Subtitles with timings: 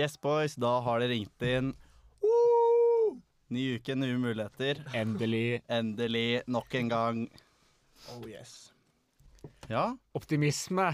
[0.00, 1.72] Yes, boys, da har det ringt inn.
[2.24, 3.16] Woo!
[3.52, 4.80] Ny uke, nye muligheter.
[4.96, 5.60] Endelig.
[5.68, 7.18] Endelig, nok en gang.
[8.14, 8.70] Oh yes.
[9.70, 10.86] Ja, Optimisme.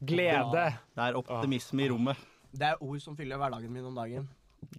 [0.00, 0.66] Glede.
[0.96, 2.20] det er optimisme i rommet.
[2.52, 4.28] Det er ord som fyller hverdagen min om dagen.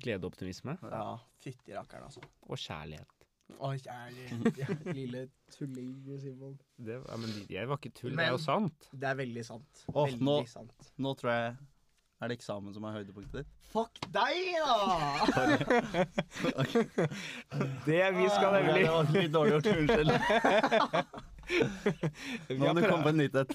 [0.02, 0.77] Glede og optimisme.
[0.84, 2.22] Ja, Fytti rakkeren, altså.
[2.50, 3.18] Og kjærlighet.
[3.58, 4.86] Å, kjærlighet.
[4.95, 6.54] Lille tulling, Simon.
[6.77, 8.88] Det, ja, men jeg var ikke tull, det Men- er jo sant.
[8.94, 9.84] Det er veldig sant.
[9.90, 10.91] Åh, veldig nå- sant.
[11.02, 11.58] Nå tror jeg
[12.21, 13.48] Er det eksamen som er høydepunktet ditt?
[13.71, 14.75] Fuck deg, da!
[17.88, 19.67] Det vi skal Det nemlig var litt dårlig gjort.
[19.73, 20.11] Unnskyld.
[21.52, 23.52] Nå må du komme på en nytt et.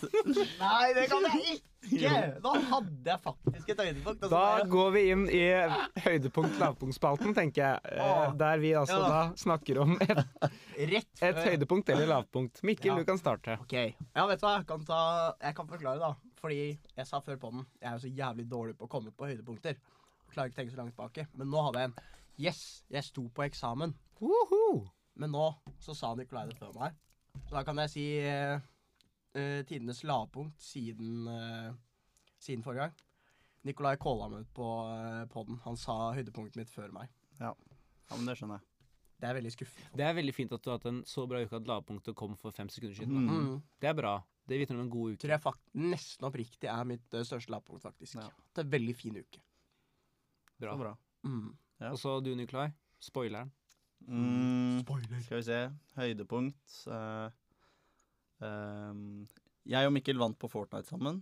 [0.58, 1.62] Nei, det kan jeg ikke!
[2.42, 4.26] Da hadde jeg faktisk et høydepunkt.
[4.26, 4.42] og Da
[4.74, 5.42] går vi inn i
[6.04, 7.76] høydepunkt-lavpunktspalten, tenker jeg.
[7.94, 8.34] Eh, Åh.
[8.42, 9.06] Der vi altså Ja.
[9.14, 10.10] da snakker om et,
[10.90, 12.58] Rett et høydepunkt eller lavpunkt.
[12.66, 12.98] Mikkel, Ja.
[12.98, 13.54] du kan starte.
[13.62, 15.00] Ok, ja vet du hva, jeg kan, ta,
[15.46, 16.10] jeg kan forklare da
[16.46, 19.10] Fordi jeg sa før på den Jeg er jo så jævlig dårlig på å komme
[19.10, 19.80] på høydepunkter
[20.30, 21.96] Klarer ikke å tenke så langt tilbake Men nå hadde jeg en
[22.36, 22.60] Yes,
[22.92, 24.84] jeg sto på eksamen Woho!
[25.18, 25.48] Men nå
[25.82, 26.94] så sa Nikolai det før meg
[27.48, 28.60] Så da kan jeg si eh,
[29.34, 31.74] eh, Tidenes lavpunkt siden eh,
[32.38, 33.02] Siden forrige gang
[33.66, 37.50] Nikolai kåla meg ut på uh, podden Han sa høydepunktet mitt før meg Ja,
[38.12, 38.68] men det skjønner jeg.
[39.16, 41.40] Det er veldig skuffende Det er veldig fint at du har hatt en så bra
[41.42, 43.26] uke at lavpunktet kom for fem sekunder siden.
[43.26, 43.56] Mm.
[43.82, 44.12] Det er bra.
[44.46, 45.20] Det vitner om en god uke.
[45.24, 48.28] Tror jeg fakt nesten oppriktig er mitt eh, største lavpunkt faktisk Ja.
[48.54, 49.42] Det er en veldig fin uke
[50.56, 50.72] Bra.
[50.72, 50.96] Så bra.
[51.26, 51.48] mm.
[51.82, 51.90] Ja.
[51.92, 52.70] Og så du, Nikolai.
[53.04, 53.50] Spoileren.
[54.06, 55.58] Mm, Spoiler skal vi se.
[55.96, 56.76] Høydepunkt.
[56.88, 57.28] Uh,
[58.40, 59.26] um,
[59.66, 61.20] jeg og Mikkel vant på Fortnite sammen.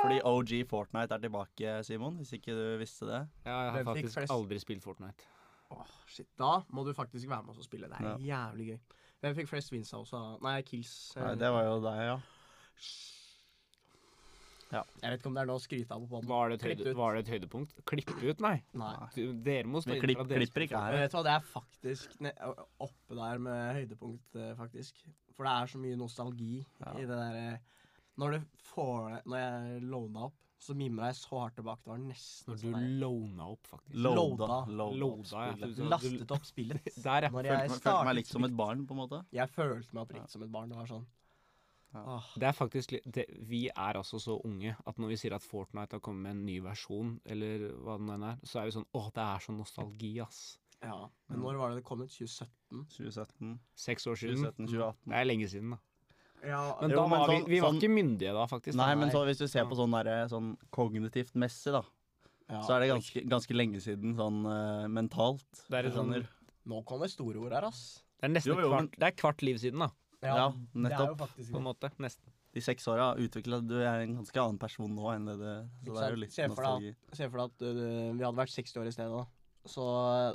[0.00, 2.16] Fordi OG Fortnite er tilbake, Simon.
[2.22, 3.20] Hvis ikke du visste det.
[3.44, 5.28] Ja, jeg har faktisk aldri spilt Fortnite.
[5.70, 6.28] Åh, shit.
[6.40, 7.90] Da må du faktisk være med oss og spille.
[7.90, 8.80] Det er jævlig gøy.
[9.20, 10.12] Hvem fikk flest wins av oss?
[10.42, 10.94] Nei, kills.
[11.16, 12.20] eh, Nei, det var jo deg, ja.
[14.70, 16.20] Jeg vet ikke om det er noe å skryte av på.
[16.30, 17.80] Var det, et høyde, var det et høydepunkt?
[17.90, 18.52] Klippe ut, nei.
[18.78, 18.92] Nei.
[19.42, 20.94] Dere må stå inne klipp, klipper ikke her.
[21.00, 22.14] vet du hva, det er faktisk
[22.86, 25.02] oppe der med høydepunkt, eh, faktisk.
[25.34, 26.92] For det er så mye nostalgi Ja.
[26.94, 27.58] i det derre
[28.20, 28.38] Når
[29.26, 31.80] Når jeg lona opp, så mimra jeg så hardt tilbake.
[31.84, 33.94] Det var nesten Når sånn du der- lona opp, faktisk.
[33.96, 34.58] Loada.
[34.68, 35.44] Loada.
[35.56, 35.66] Ja.
[35.66, 36.84] Du- Lastet opp spillet.
[37.06, 37.30] Der, ja.
[37.30, 39.24] Når Følte, jeg meg- følte meg litt som et barn, på en måte.
[39.32, 40.68] Jeg følte meg oppriktig som et barn.
[40.68, 41.06] Det var sånn
[41.92, 42.20] Ja.
[42.38, 45.42] Det er faktisk litt det, Vi er altså så unge at når vi sier at
[45.42, 48.66] Fortnite har kommet med en ny versjon, eller hva det nå enn er, så er
[48.68, 50.58] vi sånn Å, det er sånn nostalgi, ass.
[50.82, 51.08] Ja.
[51.28, 52.08] Men når var det det kom ut?
[52.14, 52.86] 2017?
[52.94, 54.36] 2017, Seks år siden.
[54.44, 55.08] 2017, 2018.
[55.10, 55.78] Det er lenge siden, da.
[56.42, 58.74] Ja, Men Jo, da men var sånn- vi, vi var sånn- ikke myndige da, faktisk.
[58.76, 61.82] Nei, men så hvis du ser på sånn, der, sånn kognitivt messig, da,
[62.48, 62.62] ja.
[62.62, 65.44] så er det ganske, ganske lenge siden sånn uh, mentalt.
[65.68, 66.26] Det er et sånn-
[66.66, 68.02] Nå kommer store ord her, ass.
[68.20, 69.90] Det er nesten Jo, jo, men- kvart, det er kvart liv siden, da.
[70.22, 71.18] Ja, Det er nettopp.
[71.18, 71.90] faktisk På en måte.
[71.98, 72.28] Nesten.
[72.52, 75.94] De seks åra utvikla du er en ganske annen person nå enn det det Så
[75.94, 76.94] det er jo litt Se for deg nostalgi.
[77.14, 79.26] Se for deg at uh, vi hadde vært 60 år i stedet, da.
[79.66, 79.84] Så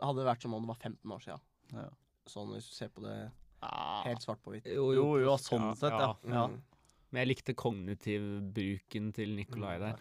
[0.01, 1.41] hadde det vært som om det var 15 år siden.
[1.73, 1.89] Ja.
[2.25, 3.31] Sånn hvis du ser på det.
[4.05, 4.69] Helt svart på hvitt.
[4.69, 6.13] Jo, Jo, jo, sånn sett, ja.
[6.29, 6.45] ja.
[6.51, 6.61] Mm.
[7.11, 9.99] Men jeg likte kognitivbruken til Nikolai der.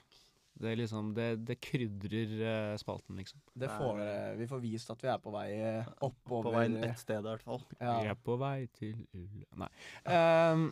[0.54, 3.40] Det er liksom Det, det krydrer eh, spalten, liksom.
[3.58, 3.98] Det får.
[4.38, 6.46] Vi får vist at vi er på vei øh, oppover.
[6.46, 7.62] På vei et sted, i hvert fall.
[7.80, 7.96] ja.
[8.04, 9.42] Vi er på vei til ull...
[9.58, 9.68] Nei.
[10.06, 10.68] Um,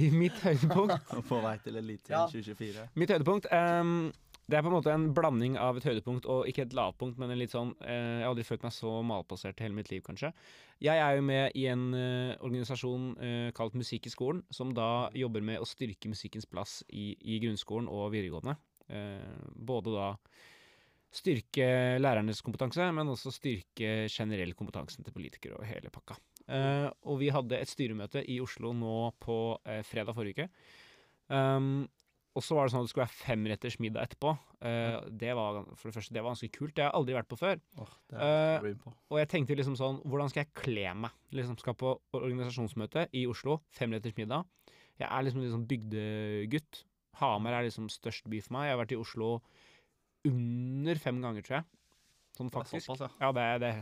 [0.00, 2.24] I mitt høydepunkt På vei til Eliteserien Ja.
[2.32, 2.86] 2024.
[2.96, 3.92] Mitt høydepunkt ehm,
[4.46, 7.32] Det er på en måte en blanding av et høydepunkt og ikke et lavpunkt, men
[7.32, 10.04] en litt sånn eh, Jeg har aldri følt meg så malplassert i hele mitt liv,
[10.06, 10.30] kanskje.
[10.86, 15.08] Jeg er jo med i en eh, organisasjon eh, kalt Musikk i skolen, som da
[15.18, 18.54] jobber med å styrke musikkens plass i, i grunnskolen og videregående.
[18.86, 20.12] Eh, både da
[21.16, 21.66] styrke
[21.98, 26.20] lærernes kompetanse, men også styrke generell kompetansen til politikere og hele pakka.
[26.46, 30.50] Eh, og vi hadde et styremøte i Oslo nå på eh, fredag forrige uke.
[31.26, 31.88] Um,
[32.36, 34.32] og så var det sånn at det skulle være femretters middag etterpå.
[34.60, 36.74] Uh, det var, for det første, det var ganske kult.
[36.76, 37.62] Det har jeg aldri vært på før.
[37.80, 37.94] Oh,
[38.82, 38.92] på.
[39.08, 41.14] Og jeg tenkte liksom sånn, hvordan skal jeg kle meg?
[41.36, 44.44] Liksom skal på organisasjonsmøte i Oslo, femretters middag.
[45.00, 46.82] Jeg er liksom litt sånn bygdegutt.
[47.22, 48.68] Hamar er liksom størst by for meg.
[48.68, 49.30] Jeg har vært i Oslo
[50.28, 51.68] under fem ganger, tror jeg.
[52.36, 52.76] Sånn faktisk.
[52.76, 53.24] Det er såpass, ja.
[53.24, 53.72] Ja, det det.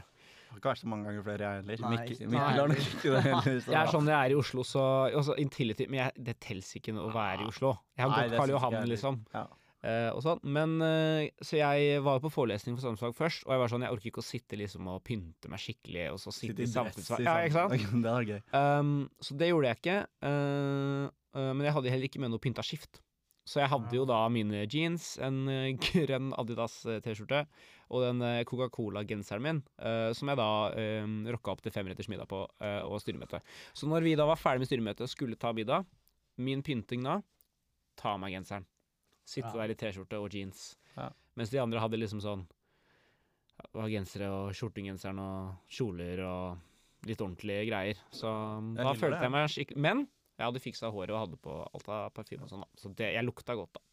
[0.54, 1.80] Har ikke vært så mange ganger flere, jeg heller.
[1.82, 2.28] Nei, Mikkel, nei.
[2.30, 3.56] Mikkel har nok ikke det heller.
[3.74, 4.82] Jeg er sånn jeg er i Oslo, så
[5.18, 7.72] også Intility Men jeg, det teller ikke å være i Oslo.
[7.98, 9.18] Jeg har gått Karl Johan, liksom.
[9.34, 9.42] Ja.
[9.84, 10.40] Uh, sånn.
[10.46, 13.96] Men uh, Så jeg var på forelesning for samfunnsfag først, og jeg var sånn Jeg
[13.96, 17.26] orker ikke å sitte liksom og pynte meg skikkelig, og så sitte, i samfunnsfag.
[17.26, 17.88] Ja, ikke sant?
[18.06, 18.40] Det er gøy.
[18.54, 19.98] Um, så det gjorde jeg ikke.
[20.22, 23.02] Uh, men jeg hadde heller ikke med noe pynta skift.
[23.44, 27.42] Så jeg hadde jo da mine jeans, en eh, grønn Adidas eh, T-skjorte
[27.92, 30.48] og den eh, Coca-Cola-genseren min, uh, som jeg da
[31.04, 33.42] um, rocka opp til femretters middag på uh, og styremøte.
[33.76, 35.84] Så når vi da var ferdig med styremøtet og skulle ta middag,
[36.40, 37.20] min pynting da
[37.94, 38.64] Ta av meg genseren.
[39.22, 39.60] Sitte Ja.
[39.60, 40.74] der i T-skjorte og jeans.
[40.96, 41.12] Ja.
[41.38, 42.42] Mens de andre hadde liksom sånn
[43.70, 48.00] var gensere og skjortegenseren og kjoler og litt ordentlige greier.
[48.10, 48.26] Så
[48.74, 51.90] Jeg da følte jeg meg skikkelig Men jeg hadde fiksa håret og hadde på alt
[51.94, 52.80] av parfyme og sånn, da.
[52.80, 53.84] Så det, jeg lukta godt, da.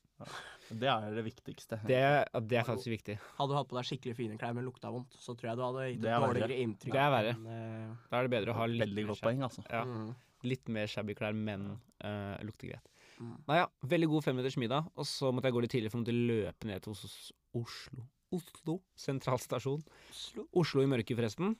[0.71, 1.79] Det er det viktigste.
[1.87, 1.99] Det,
[2.47, 3.15] det er faktisk viktig.
[3.37, 5.63] Hadde du hatt på deg skikkelig fine klær, men lukta vondt, så tror jeg du
[5.65, 6.29] hadde gitt et er verre.
[6.29, 6.93] dårligere inntrykk.
[6.93, 7.33] Det er verre.
[7.41, 9.65] Men, uh, Da er det bedre å ha litt Veldig godt poeng, altså.
[9.67, 10.07] Ja, mm.
[10.53, 12.87] litt mer shabby klær, men uh, lukter greit.
[13.21, 13.35] Mm.
[13.49, 16.05] Nei ja, veldig god femminutters middag, og så måtte jeg gå litt tidlig for å
[16.05, 18.07] måtte løpe ned til Os Oslo.
[18.31, 19.81] Oslo sentralstasjon.
[20.13, 20.47] Oslo.
[20.61, 21.57] Oslo i mørket, forresten.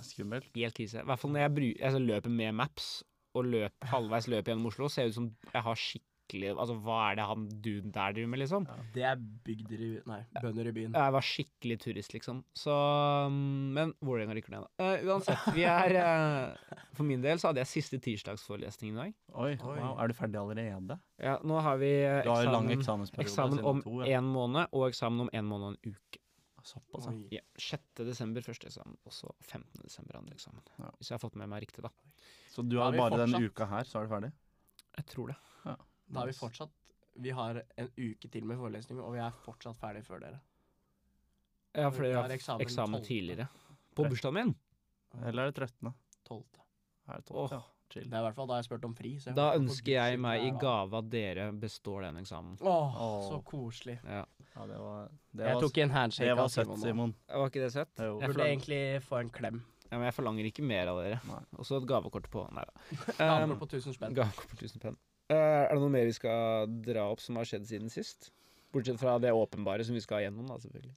[0.00, 0.48] Skummelt.
[0.56, 1.02] Helt krise.
[1.02, 2.94] I hvert fall når jeg, bru jeg løper med maps,
[3.34, 7.18] og løp, halvveis løp gjennom Oslo, ser ut som jeg har skikkelig Altså, hva er
[7.18, 8.64] det han duden der driver med, liksom?
[8.94, 10.94] Det er bygder i Nei, bønder i byen.
[10.96, 12.38] Jeg var skikkelig turist, liksom.
[12.56, 12.72] Så
[13.28, 14.88] mm, Men Vålerenga rykker ned, da.
[14.88, 19.14] Uh, uansett, vi er uh, For min del så hadde jeg siste tirsdagsforelesning i dag.
[19.34, 19.76] Oi, Oi.
[19.76, 20.98] wow, er du ferdig allerede?
[21.20, 22.24] Ja, nå har vi eksamen.
[22.24, 23.28] Du har lang eksamen, eksamensperiode.
[23.28, 24.18] eksamen om to, ja.
[24.18, 26.24] én måned, og eksamen om én måned og en uke.
[26.64, 27.42] Såpass, ja.
[27.42, 27.82] Ja, 6.
[28.08, 29.82] desember første eksamen, og så 15.
[29.84, 30.64] desember andre eksamen.
[30.78, 30.88] Ja.
[30.96, 31.92] Hvis jeg har fått med meg riktig, da.
[32.54, 34.32] Så du har er bare denne fortsatt- uka her, så er du ferdig?
[34.96, 35.36] Jeg tror det.
[35.64, 36.70] Da har vi fortsatt
[37.16, 40.40] Vi har en uke til med forelesning, og vi er fortsatt ferdig før dere.
[41.74, 43.06] Ja, fordi jeg har eksamen eksamen 12..
[43.06, 43.46] tidligere.
[43.94, 44.54] På bursdagen min.
[45.24, 45.92] Eller er det 13.?
[46.26, 46.42] 12.
[47.08, 47.36] Er det 12?
[47.38, 47.48] Oh.
[47.52, 47.60] Ja,
[47.90, 48.08] chill.
[48.10, 49.12] Det er i hvert fall da jeg spurte om fri.
[49.22, 52.56] Så jeg Da ønsker jeg meg i er gave at dere består den eksamen.
[52.60, 53.28] Åh, Åh.
[53.30, 53.98] så koselig.
[54.04, 54.24] Ja.
[54.56, 56.78] Ja, det var Det Jeg var, tok en handshake det var av søtt.
[56.82, 57.14] Simon.
[57.28, 57.94] Var ikke det søtt?
[57.98, 59.62] Jeg Burde egentlig få en klem.
[59.90, 61.18] Ja, men jeg forlanger ikke mer av dere.
[61.58, 62.46] Og så et gavekort på.
[62.56, 62.86] Nei da.
[63.18, 64.16] Gavekort på 1000 spenn.
[64.16, 65.00] Gavekort på 1000 spenn.
[65.32, 68.32] Eh, er det noe mer vi skal dra opp som har skjedd siden sist?
[68.74, 70.96] Bortsett fra det åpenbare som vi skal gjennom, da, selvfølgelig.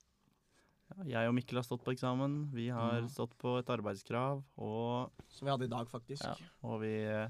[0.88, 2.38] Ja, jeg og Mikkel har stått på eksamen.
[2.56, 3.10] Vi har mm.
[3.12, 4.40] stått på et arbeidskrav.
[4.56, 6.24] Og, Som vi hadde i dag, faktisk.
[6.24, 6.34] ja,
[6.66, 7.28] og vi eh,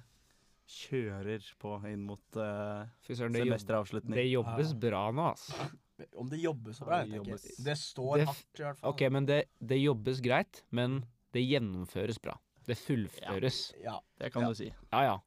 [0.68, 4.16] kjører på inn mot eh, jobb, semesteravslutning.
[4.18, 5.70] det jobbes bra nå, altså.
[6.14, 7.54] Om det jobbes så bra, Ja, det.
[7.66, 8.92] Det står Det hardt, i hvert fall.
[8.92, 11.00] Ok, men det, det jobbes greit, men
[11.34, 12.36] det gjennomføres bra.
[12.68, 13.74] Det fullføres.
[13.84, 14.00] Ja.
[14.20, 14.48] Det kan Ja.
[14.50, 14.72] du si.
[14.92, 15.18] Ja ja.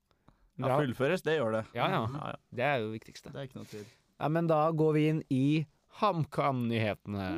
[0.60, 1.64] Ja, fullføres, det gjør det.
[1.74, 2.06] Ja ja.
[2.12, 2.36] Ja, ja.
[2.52, 3.32] Det er jo det viktigste.
[3.32, 3.86] Det er ikke noe tvil.
[4.20, 5.66] Ja, men da går vi inn i
[6.00, 7.30] HamKam-nyhetene.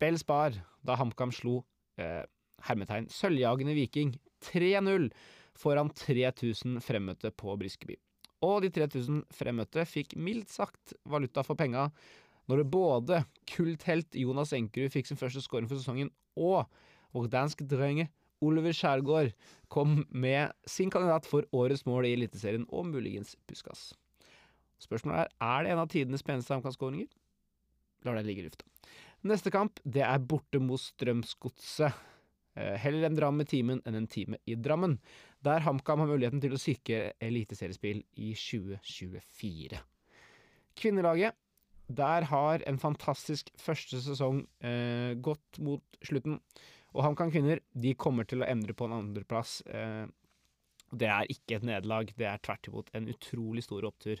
[0.00, 1.60] Bell Spar da HamKam slo
[2.00, 2.24] eh,
[2.66, 4.14] hermetegn sølvjagende Viking
[4.44, 5.08] 3-0
[5.56, 7.96] foran 3000 fremmøtte på Briskeby.
[8.44, 11.86] Og de 3000 fremmøtte fikk mildt sagt valuta for penga
[12.48, 16.66] når det både kulthelt Jonas Enkerud fikk sin første scoring for sesongen, og
[17.14, 18.08] vår danske drenge
[18.44, 19.32] Oliver Skjærgård
[19.72, 23.92] kom med sin kandidat for årets mål i Eliteserien, og muligens Puskas.
[24.82, 27.08] Spørsmålet er er det en av tidenes peneste HamKam-skåringer.
[28.04, 28.66] Lar det ligge i lufta.
[29.24, 31.94] Neste kamp det er borte mot Strømsgodset.
[32.54, 34.98] Eh, heller en dram med timen enn en time i Drammen,
[35.42, 39.80] der HamKam har muligheten til å sikre eliteseriespill i 2024.
[40.78, 41.34] Kvinnelaget
[41.96, 46.40] der har en fantastisk første sesong eh, gått mot slutten.
[46.94, 49.60] Og HamKam kvinner de kommer til å endre på en andreplass.
[49.66, 50.04] Eh,
[50.94, 54.20] det er ikke et nederlag, det er tvert imot en utrolig stor opptur.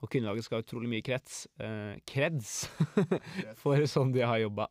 [0.00, 1.44] Og kvinnelaget skal ha utrolig mye krets.
[1.60, 2.66] Eh, kreds
[3.62, 4.68] for sånn de har jobba.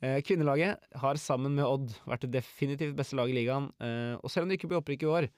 [0.00, 3.68] Eh, kvinnelaget har sammen med Odd vært det definitivt beste laget i ligaen.
[3.84, 5.30] Eh, og selv om det ikke blir opprykk i år,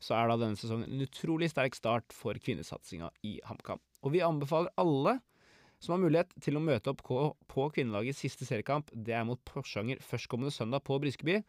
[0.00, 3.80] så er da denne sesongen en utrolig sterk start for kvinnesatsinga i HamKam.
[4.04, 5.18] Og vi anbefaler alle
[5.82, 8.90] som har mulighet til å møte opp på, kvinnelagets siste seriekamp.
[8.92, 11.40] Det er mot Porsanger førstkommende søndag på Briskeby.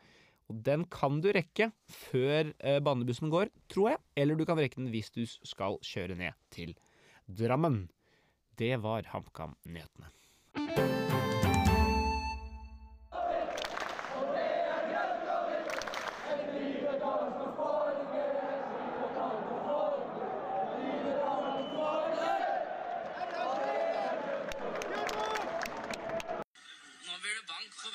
[0.48, 4.04] Og den kan du rekke før eh, banebussen går, tror jeg.
[4.20, 6.76] Eller du kan rekke den hvis du skal kjøre ned til
[7.28, 7.86] Drammen.
[8.58, 10.17] Det var HamKam-nyhetene.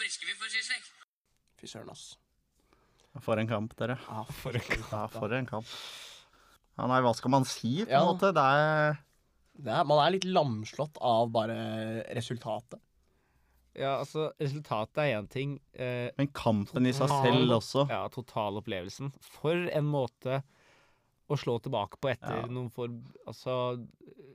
[0.02, 0.88] Briskeby for Sisek.
[1.62, 2.16] Fy søren, ass.
[3.23, 3.99] For en kamp, dere.
[4.09, 4.90] Ja, for en kamp.
[4.90, 5.73] Ja, for en kamp.
[6.78, 8.04] Ja, nei, hva skal man si, på en Ja.
[8.09, 8.32] måte?
[8.35, 8.99] Det er
[9.54, 11.54] Det er, man er litt lamslått av bare
[12.16, 12.80] resultatet.
[13.76, 15.59] Ja, altså, resultatet er én ting.
[15.75, 17.87] Eh, Men kampen i seg selv også.
[17.88, 19.12] ja, totalopplevelsen.
[19.21, 20.42] For en måte
[21.30, 22.47] å slå tilbake på etter Ja.
[22.49, 22.88] noen for
[23.26, 23.87] altså,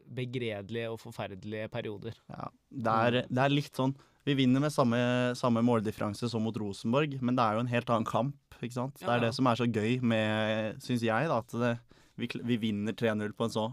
[0.07, 2.13] begredelige og forferdelige perioder.
[2.29, 3.95] Ja, det, er, det er litt sånn
[4.27, 4.97] Vi vinner med samme,
[5.39, 8.57] samme måldifferanse som mot Rosenborg, men det er jo en helt annen kamp.
[8.59, 8.99] ikke sant?
[8.99, 11.73] Det er det som er så gøy med, syns jeg, da, at det,
[12.19, 13.67] vi, vi vinner 3-0 på en så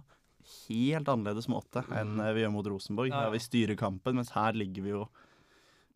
[0.68, 3.10] helt annerledes måte enn eh, vi gjør mot Rosenborg.
[3.10, 3.32] Ja, ja.
[3.34, 5.04] Vi styrer kampen, mens her ligger vi jo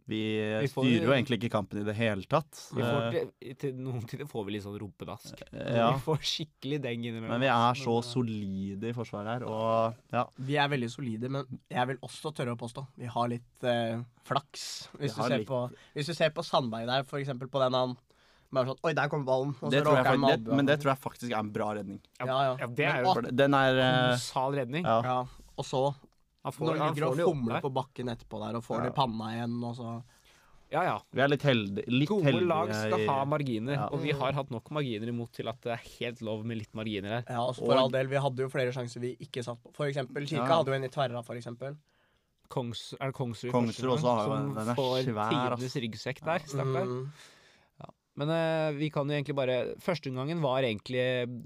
[0.08, 0.18] Vi,
[0.64, 2.62] Vi får- styrer jo egentlig ikke kampen i det hele tatt.
[2.72, 5.42] Vi får Eh, til, til noen tider får vi litt sånn rumpedask.
[5.52, 5.90] ja.
[5.98, 7.34] Vi får skikkelig deng innimellom.
[7.36, 10.24] Men vi er så Men, solide i forsvaret her, og ja.
[10.40, 14.00] Vi er veldig solide, men jeg vil også tørre å påstå vi har litt eh,
[14.24, 14.88] flaks.
[14.96, 15.46] Hvis du, ser litt.
[15.48, 15.60] på,
[15.94, 17.96] hvis du ser på Sandberg der, for eksempel på den han
[18.50, 19.54] bare sånn Oi, der kommer ballen.
[19.60, 22.00] Og Det jeg, det, men det tror jeg faktisk er en bra redning.
[22.18, 22.56] Ja, ja.
[22.62, 24.84] Ja, det er jo den er eh, kolossal redning.
[24.88, 25.02] Ja.
[25.04, 25.18] Ja,
[25.58, 25.82] og så
[26.48, 28.64] Han får, når han ligger får og det jo opp på bakken etterpå der og
[28.64, 28.82] får Ja.
[28.86, 29.90] det i panna igjen, og så
[30.70, 30.98] Ja, ja.
[31.16, 31.84] Vi er litt heldige.
[31.88, 33.86] Litt Gode heldige lag skal ha marginer, Ja.
[33.88, 36.74] og vi har hatt nok marginer imot til at det er helt lov med litt
[36.74, 37.24] marginer her.
[37.26, 39.72] Ja, altså for Og- all del, vi hadde jo flere sjanser vi ikke satt på.
[39.72, 40.56] For eksempel, Kirka Ja.
[40.58, 41.76] hadde jo en i tverra, for eksempel.
[42.50, 46.20] Kongs, er det Kongsrud, Kongsrud også har jo en- den som får svær, tidenes ryggsekk
[46.24, 46.84] der, stakkar.
[46.86, 47.12] Mm.
[48.18, 51.04] Men uh, vi kan jo egentlig bare Førsteomgangen var egentlig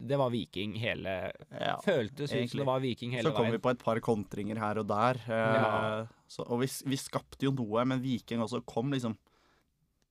[0.09, 1.17] Det var Viking hele
[1.51, 1.75] Ja.
[1.85, 3.35] Føltes ut som det var Viking hele veien.
[3.35, 5.21] Så kom vi på et par kontringer her og der.
[5.27, 6.07] Uh, Ja.
[6.27, 9.19] så, og vi, vi skapte jo noe, men Viking også kom liksom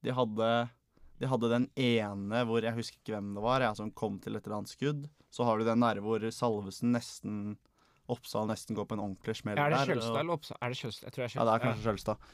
[0.05, 0.51] De hadde,
[1.21, 4.37] de hadde den ene hvor jeg husker ikke hvem det var, jeg, som kom til
[4.37, 5.09] et eller annet skudd.
[5.31, 7.35] Så har du den der hvor Salvesen nesten
[8.11, 9.83] Oppsal nesten går på en ordentlig smell Er det.
[9.87, 10.57] Kjølstad eller Oppsal?
[10.61, 11.05] Er det Kjølstad?
[11.07, 12.25] Jeg tror det er Ja, det er kanskje Kjølstad.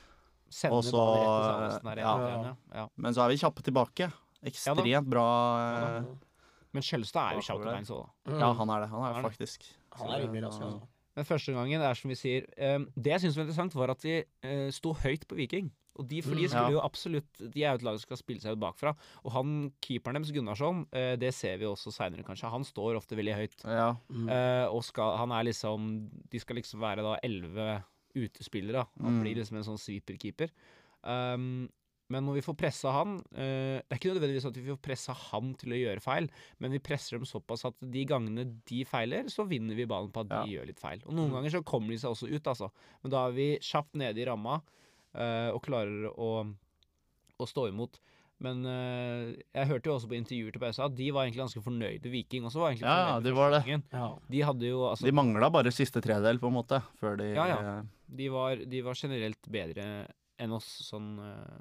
[0.50, 2.13] Sender Også, rett til Salvesen der, ja.
[2.20, 2.42] ja.
[2.44, 2.86] Ja, ja.
[2.96, 4.12] Men så er vi kjappe tilbake.
[4.48, 5.25] Ekstremt bra.
[5.98, 6.04] eh,
[6.74, 8.32] Men Kjølstad er jo kjapp til kjapt òg, da.
[8.32, 8.39] Mm.
[8.44, 8.89] Ja, han er det.
[8.92, 9.66] Han Han er er faktisk.
[9.98, 10.88] Han er rimelig rask, altså.
[11.18, 12.46] Men første gangen, det er som vi sier
[12.77, 15.72] um, Det jeg syns var interessant, var at de uh, sto høyt på Viking.
[15.98, 16.50] Og de, for de Mm.
[16.51, 18.92] skulle jo absolutt De er jo et lag som skal spille seg ut bakfra.
[19.25, 22.51] Og han keeperen deres, Gunnarsson, uh, det ser vi også seinere, kanskje.
[22.54, 23.66] Han står ofte veldig høyt.
[23.66, 23.96] Ja.
[24.13, 24.30] Mm.
[24.30, 25.89] Uh, og skal, han er liksom
[26.30, 27.82] De skal liksom være da elleve
[28.16, 28.74] utespillere.
[28.84, 28.88] da.
[29.04, 29.24] Han Mm.
[29.24, 30.50] blir liksom en sånn sweeper-keeper.
[31.04, 31.70] Um,
[32.10, 35.14] men når vi får pressa han eh, Det er ikke nødvendigvis at vi får pressa
[35.14, 39.24] han til å gjøre feil, men vi presser dem såpass at de gangene de feiler,
[39.28, 41.02] så vinner vi ballen på at de gjør litt feil.
[41.06, 42.72] Og noen ganger så kommer de seg også ut, altså.
[43.04, 44.62] Men da er vi kjapt nede i ramma
[45.14, 46.48] eh, og klarer å,
[47.40, 48.00] å stå imot.
[48.39, 51.63] Men uh, jeg hørte jo også på intervjuer til pausa at de var egentlig ganske
[51.65, 52.12] fornøyde.
[52.13, 53.24] Viking også var egentlig Ja, fornøyde.
[53.24, 53.62] de var det.
[53.94, 54.10] Ja.
[54.29, 57.48] De hadde jo altså De mangla bare siste tredel, på en måte, før de Ja,
[57.50, 57.58] ja.
[57.79, 57.84] eh,
[58.22, 60.08] de var, de var generelt bedre
[60.39, 61.60] enn oss sånn uh,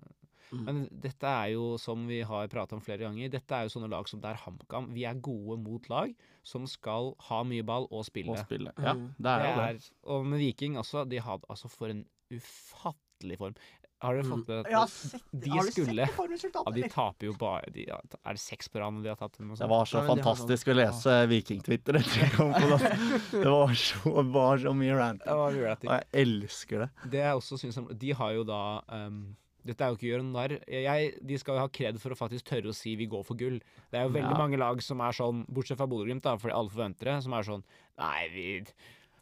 [0.54, 0.60] Mm.
[0.62, 3.88] Men dette er jo, som vi har prata om flere ganger, dette er jo sånne
[3.90, 4.92] lag som det er HamKam.
[4.94, 6.12] Vi er gode mot lag
[6.46, 8.30] som skal ha mye ball og spille.
[8.30, 8.70] Og spille.
[8.78, 9.08] Ja, Mm.
[9.18, 9.66] det er Det jo det.
[9.66, 13.54] er, og med Viking også, de hadde altså for en ufattelig form.
[14.02, 14.82] Har dere fått med Mm.
[14.82, 14.90] At
[15.32, 19.16] de skulle- ja, de taper jo bare de, Er det seks på rad de har
[19.16, 19.36] tatt?
[19.38, 22.90] eller noe Det var så fantastisk å lese Viking-Twitter etter jeg kom på det.
[23.32, 25.24] Det var så, var så mye rant.
[25.24, 25.88] Det var mye rett i.
[25.88, 26.90] Og jeg elsker det.
[27.10, 29.36] Det jeg også synes De har jo da um,
[29.66, 30.52] Dette er jo ikke å gjøre narr.
[30.70, 33.34] Jeg- De skal jo ha kred for å faktisk tørre å si vi går for
[33.34, 33.58] gull.
[33.90, 34.38] Det er jo veldig Ja.
[34.38, 37.64] mange lag som er sånn, bortsett fra Bodø-Glimt, fordi alle forventer det, som er sånn
[37.98, 38.64] Nei, vi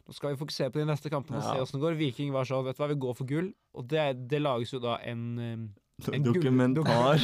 [0.05, 1.63] nå skal vi fokusere på de neste kampene og se Ja.
[1.63, 1.95] åssen det går.
[1.97, 3.47] Viking var sånn, vet du hva, vi går for gull.
[3.73, 5.71] Og det, det lages jo da en,
[6.25, 7.15] Dokumentar.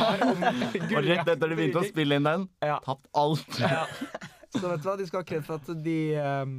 [0.95, 2.79] Og rett etter de begynte å spille inn den, Ja.
[2.85, 3.59] tapt alt.
[3.59, 3.85] Ja.
[4.51, 6.55] Så vet du hva, de skal ha kred for at de ehm,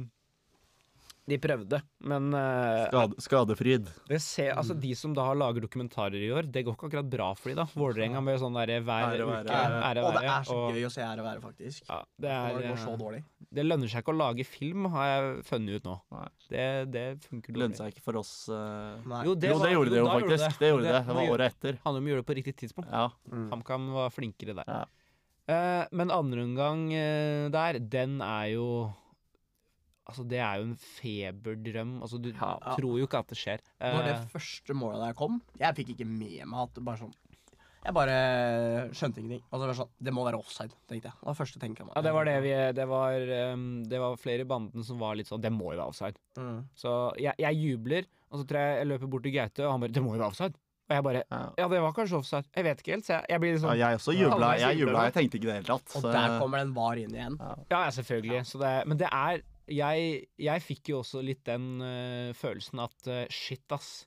[1.23, 3.85] De prøvde, men uh, Skade, skadefryd.
[4.09, 7.11] Det ser, altså De som da har lager dokumentarer i år, det går ikke akkurat
[7.13, 7.63] bra for de da.
[7.79, 9.45] Vålerenga med sånn derre hver Ære være.
[9.45, 11.85] uke ære Og det er så gøy å se ære være, faktisk.
[11.87, 13.21] ja, det, er, det går så eh, dårlig.
[13.55, 15.95] det lønner seg ikke å lage film, har jeg funnet ut nå.
[16.17, 16.25] Nei.
[16.49, 17.61] Det, det funker dårlig.
[17.63, 18.33] lønner seg ikke for oss.
[18.51, 18.99] uh...
[19.13, 19.21] Nei.
[19.29, 20.57] Jo, det, jo, var- gjorde det jo faktisk.
[20.59, 20.97] Det gjorde det.
[21.07, 21.79] Det var året etter.
[21.85, 22.91] handler om å gjøre det på riktig tidspunkt.
[22.91, 23.05] Ja.
[23.31, 23.47] Mm.
[23.53, 24.67] HamKam var flinkere der.
[24.67, 24.83] Ja.
[25.43, 28.67] Uh, men andre omgang uh, der, den er jo
[30.09, 32.01] Altså, det er jo en feberdrøm.
[32.03, 32.57] Altså, du Ja.
[32.75, 33.59] tror jo ikke at det skjer.
[33.81, 36.97] Når det Eh, første målet der kom Jeg fikk ikke med meg at det bare
[36.97, 37.13] sånn
[37.85, 39.41] Jeg bare skjønte ingenting.
[39.51, 41.13] Altså, det sånn Det må være offside, tenkte jeg.
[41.19, 43.13] Det var første tenka ja, det var det vi Det var,
[43.53, 46.15] um, det var flere i banden som var litt sånn Det må jo være offside.
[46.37, 46.65] Mm.
[46.75, 49.79] Så jeg, jeg jubler, og så tror jeg jeg løper bort til Gaute, og han
[49.81, 50.55] bare 'Det må jo være offside'.
[50.89, 51.49] Og jeg bare Ja.
[51.57, 52.45] 'Ja, det var kanskje offside'.
[52.55, 54.53] Jeg vet ikke helt, så jeg, jeg blir liksom Ja, jeg også jubla.
[54.59, 55.95] Jeg jubla, jeg tenkte ikke det i det hele tatt.
[55.95, 57.37] Og der kommer den var inn igjen.
[57.39, 57.55] ja.
[57.71, 58.45] Ja, ja, selvfølgelig.
[58.45, 63.07] Så det, men det er Jeg, jeg fikk jo også litt den uh, følelsen at
[63.07, 64.05] uh, shit, ass.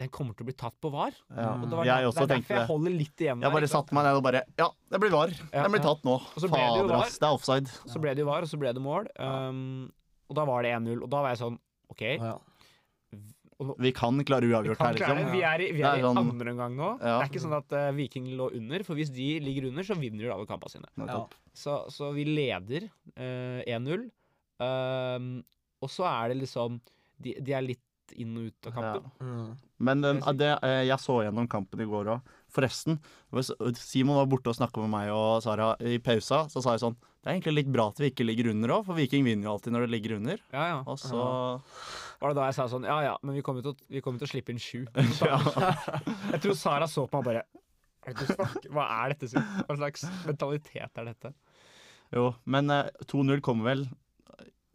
[0.00, 1.14] Den kommer til å bli tatt på var.
[1.30, 1.52] Ja.
[1.54, 3.68] Og det, var Jeg der- også det er derfor jeg holder litt igjen Jeg bare
[3.70, 5.30] satte meg ned og bare Ja, det blir var.
[5.52, 6.16] Ja, Den blir tatt nå.
[6.34, 7.18] så det Fader, ass.
[7.22, 7.70] Det er offside.
[7.92, 9.06] Så ble det jo var, og så ble det mål.
[9.22, 9.92] Um,
[10.26, 10.98] og da var det 1-0.
[10.98, 11.60] Og da var jeg sånn
[11.94, 12.02] OK.
[13.54, 15.30] Å, Nå, Vi kan klare uavgjort her, liksom.
[15.30, 16.88] vi er i, vi er er i sånn- andre omgang nå.
[16.98, 17.20] Ja.
[17.20, 19.94] Det er ikke sånn at uh, Viking lå under, for hvis de ligger under, så
[19.94, 20.90] vinner de alle kampene sine.
[20.98, 21.20] Ja.
[21.54, 24.08] Så, så vi leder uh, 1-0.
[24.62, 25.32] Um,
[25.82, 26.78] og så er det liksom
[27.22, 27.82] de, de er litt
[28.20, 29.06] inn og ut av kampen.
[29.20, 29.46] Mm.
[29.88, 32.34] Men den, Det eh, jeg så gjennom kampen i går òg.
[32.54, 32.98] Forresten,
[33.80, 36.98] Simon var borte og snakka med meg og Sara i pausa, så sa jeg sånn
[37.00, 39.56] Det er egentlig litt bra at vi ikke ligger under òg, for Viking vinner jo
[39.56, 40.44] alltid når det ligger under.
[40.52, 40.78] Ja, ja.
[40.84, 41.24] Og så
[42.20, 44.22] Var det da jeg sa sånn Ja ja, men vi kommer til å, vi kommer
[44.22, 44.84] til å slippe inn sju.
[45.24, 45.40] ja.
[46.36, 47.46] Jeg tror Sara så på meg bare
[48.04, 48.68] «Er det du snakker?
[48.76, 51.30] Hva er dette, Hva slags mentalitet er dette?
[52.12, 53.86] Jo, men eh, 2-0 kommer vel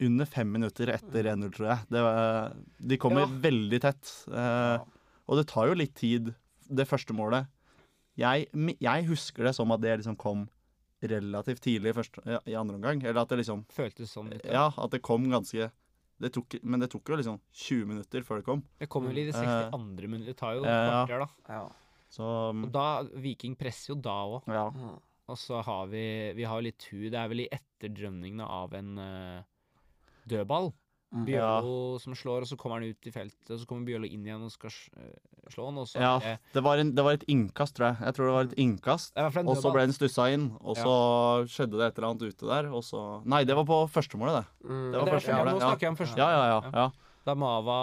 [0.00, 1.86] under fem minutter etter 1-0, tror jeg.
[1.90, 3.26] Det de kommer Ja.
[3.26, 4.12] veldig tett.
[4.32, 4.78] Eh,
[5.28, 6.34] og det tar jo litt tid,
[6.70, 7.46] det første målet.
[8.16, 8.48] Jeg,
[8.80, 10.48] jeg husker det som at det liksom kom
[11.02, 13.02] relativt tidlig i, første, i andre omgang.
[13.04, 14.44] Eller at det liksom Føltes sånn ut.
[14.44, 15.70] Ja, at det kom ganske
[16.20, 18.62] det tok, Men det tok jo liksom 20 minutter før det kom.
[18.78, 20.08] Det kom vel i det Eh, 62.
[20.08, 20.26] minutter.
[20.34, 21.06] Det tar jo et ja.
[21.06, 21.28] kvarter, da.
[21.48, 21.62] Ja.
[22.10, 24.42] Så Og da, Viking presser jo da òg.
[24.48, 24.66] ja.
[25.30, 27.08] Og så har vi Vi har litt tur.
[27.08, 29.42] Det er vel i etterdrømningene av en eh,
[30.30, 30.70] dødball.
[31.10, 31.24] Mm.
[31.26, 33.48] Bjørlo som slår, og så kommer han ut i feltet.
[33.50, 35.16] Og så kommer Bjørlo inn igjen og skal eh,
[35.50, 37.98] slå han, og så ja det, var en, det var et innkast, tror jeg.
[38.06, 39.10] Jeg tror det var et innkast.
[39.14, 40.94] det i hvert fall en Og så ble den stussa inn, og så
[41.50, 44.70] skjedde det et eller annet ute der, og så Nei, det var på førstemålet, det.
[44.70, 44.86] Mm.
[44.86, 46.22] Det var det ja, Nå snakker jeg om førstemålet.
[46.22, 46.84] Ja, ja, ja.
[46.84, 47.16] ja.
[47.26, 47.80] Da Mava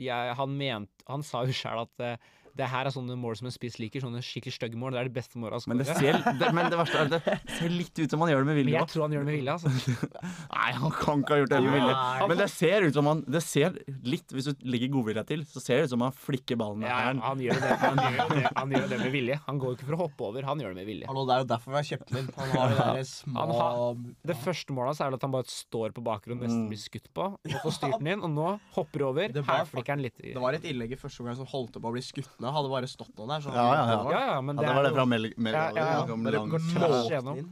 [0.00, 3.46] jeg, han, ment, han sa jo sjøl at eh, det her er sånne mål som
[3.48, 4.00] en spiss liker.
[4.04, 4.92] Sånne skikkelig stygge mål.
[4.94, 7.20] Det er de beste måla Men det ser, det, men det verste er det
[7.58, 8.72] ser litt ut som han gjør det med vilje.
[8.74, 9.52] Men jeg tror han gjør det med vilje.
[9.54, 9.68] Altså.
[10.54, 11.94] Nei, han kan ikke ha gjort det med vilje.
[12.30, 15.62] Men det ser ut som han Det ser litt, Hvis du legger godvilja til, så
[15.62, 17.22] ser det ut som han flikker ballen med Ja, hælen.
[17.24, 19.40] han, gjør det, han, gjør det, han gjør det med vilje.
[19.48, 21.08] Han går ikke for å hoppe over, han gjør det med vilje.
[21.10, 22.30] Hallo, det er jo derfor vi har kjøpt den inn.
[22.38, 25.34] Han har de der små Han har- Det første målet hans er vel at han
[25.34, 26.68] bare står på bakgrunnen nesten Mm.
[26.70, 27.24] blir skutt på.
[27.34, 29.28] Og får styrt den inn, og nå hopper over.
[29.34, 30.16] Her flikker han litt.
[30.22, 32.54] Det var et innlegg i første omgang som holdt på å bli skutt ned.
[32.56, 33.44] Hadde bare stått noen der.
[33.44, 34.00] Så Ja, ja, ja.
[34.14, 35.30] Ja, ja, men Ja, det, det var er det fra Mel...
[35.36, 36.06] Mel Ja, ja, ja.
[36.08, 37.44] det Bare går tvers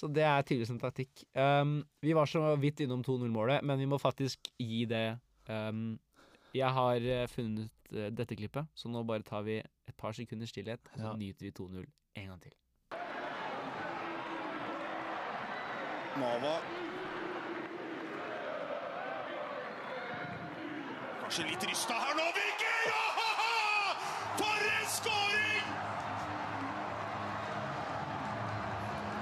[0.00, 1.24] så det er tydeligvis en taktikk.
[1.36, 5.18] Um, vi var så vidt innom 2-0-målet, men vi må faktisk gi det
[5.50, 5.98] um,
[6.56, 10.48] Jeg har eh, funnet eh, dette klippet, så nå bare tar vi et par sekunder
[10.48, 11.16] stillhet, og så Ja.
[11.20, 11.84] nyter vi 2-0
[12.16, 12.54] en gang til.
[16.18, 16.56] Nava.
[21.20, 22.88] Kanskje litt rysta her nå, Viking!
[22.88, 23.39] Ja!
[24.80, 25.66] En skåring!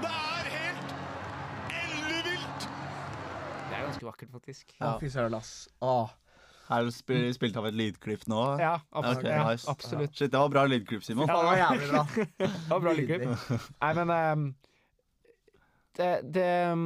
[0.02, 0.94] Det er helt
[1.80, 2.68] ellevilt!
[3.68, 4.74] Det er ganske vakkert, faktisk.
[4.80, 5.52] Ja, fy søren, ass.
[5.82, 6.08] Åh.
[6.68, 8.42] Er du spil- spilt av et lydklipp nå?
[8.60, 9.24] Ja, absolutt.
[9.24, 10.12] Ok, ja, absolutt.
[10.18, 11.26] Shit, det var bra lydklipp, Simon.
[11.30, 12.02] Ja, det var jævlig bra.
[12.38, 13.54] Det var bra lydklipp.
[13.80, 14.42] Nei, men um,
[15.96, 16.84] det, det ehm,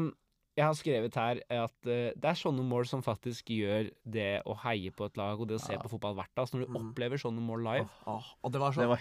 [0.57, 4.53] Jeg har skrevet her at uh, det er sånne mål som faktisk gjør det å
[4.67, 6.43] heie på et lag og det å se på fotball verdt det.
[6.45, 6.91] Altså når du Mm.
[6.91, 7.89] opplever sånne mål live.
[8.07, 8.83] Åh, og det var sånn.
[8.85, 9.01] Det var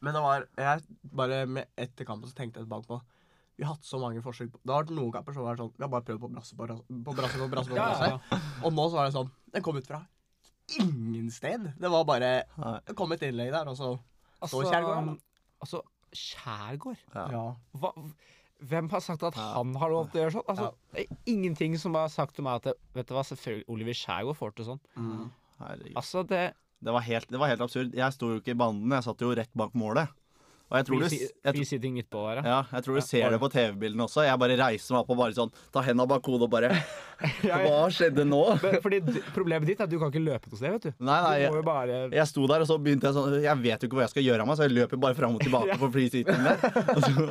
[0.00, 0.82] Men det var Jeg
[1.14, 3.00] bare med etter kampen så tenkte jeg tilbake på
[3.58, 5.60] Vi har hatt så mange forsøk på Det har vært noen kamper som har vært
[5.62, 7.68] sånn Vi har bare prøvd på brasse på brasse på brasse på brasse.
[7.70, 8.08] På Ja, brasse.
[8.08, 8.38] ja, ja.
[8.64, 10.00] Og nå så var det sånn Den kom ut fra
[10.80, 11.66] ingen sted.
[11.78, 12.32] Det var bare
[12.88, 13.98] Det kom et innlegg der, og så
[14.42, 15.14] Altså, Kjærgaard, da.
[15.60, 16.98] altså Kjærgaard?
[17.14, 17.26] Ja.
[17.32, 17.44] Ja.
[17.78, 17.92] Hva,
[18.70, 20.46] hvem har sagt at han har lov til å gjøre sånn?
[20.52, 23.66] Altså, det er ingenting som har sagt til meg at det, Vet du hva, selvfølgelig
[23.74, 24.82] Oliver Skjærgaard får til sånn.
[24.96, 25.24] Mm.
[25.94, 26.44] Altså, det
[26.84, 27.94] Det var, helt, det var helt absurd.
[27.96, 30.10] Jeg sto jo ikke i banden, jeg satt jo rett bak målet.
[30.74, 32.56] Og jeg tror du, free, sitting midtpå der, ja.
[32.72, 34.24] jeg tror du ser det på TV-bildene også.
[34.26, 36.70] Jeg bare reiser meg opp og bare sånn Ta henda bak hodet og bare.
[37.44, 38.40] Hva skjedde nå?
[38.84, 38.98] Fordi
[39.36, 40.96] Problemet ditt er at du kan ikke løpe noe sted, vet du.
[40.98, 43.62] Nei, nei, Du må jo bare jeg sto der, og så begynte jeg sånn Jeg
[43.62, 45.46] vet jo ikke hva jeg skal gjøre av meg, så jeg løper bare fram og
[45.46, 46.66] tilbake på free der.
[46.96, 47.28] Og så,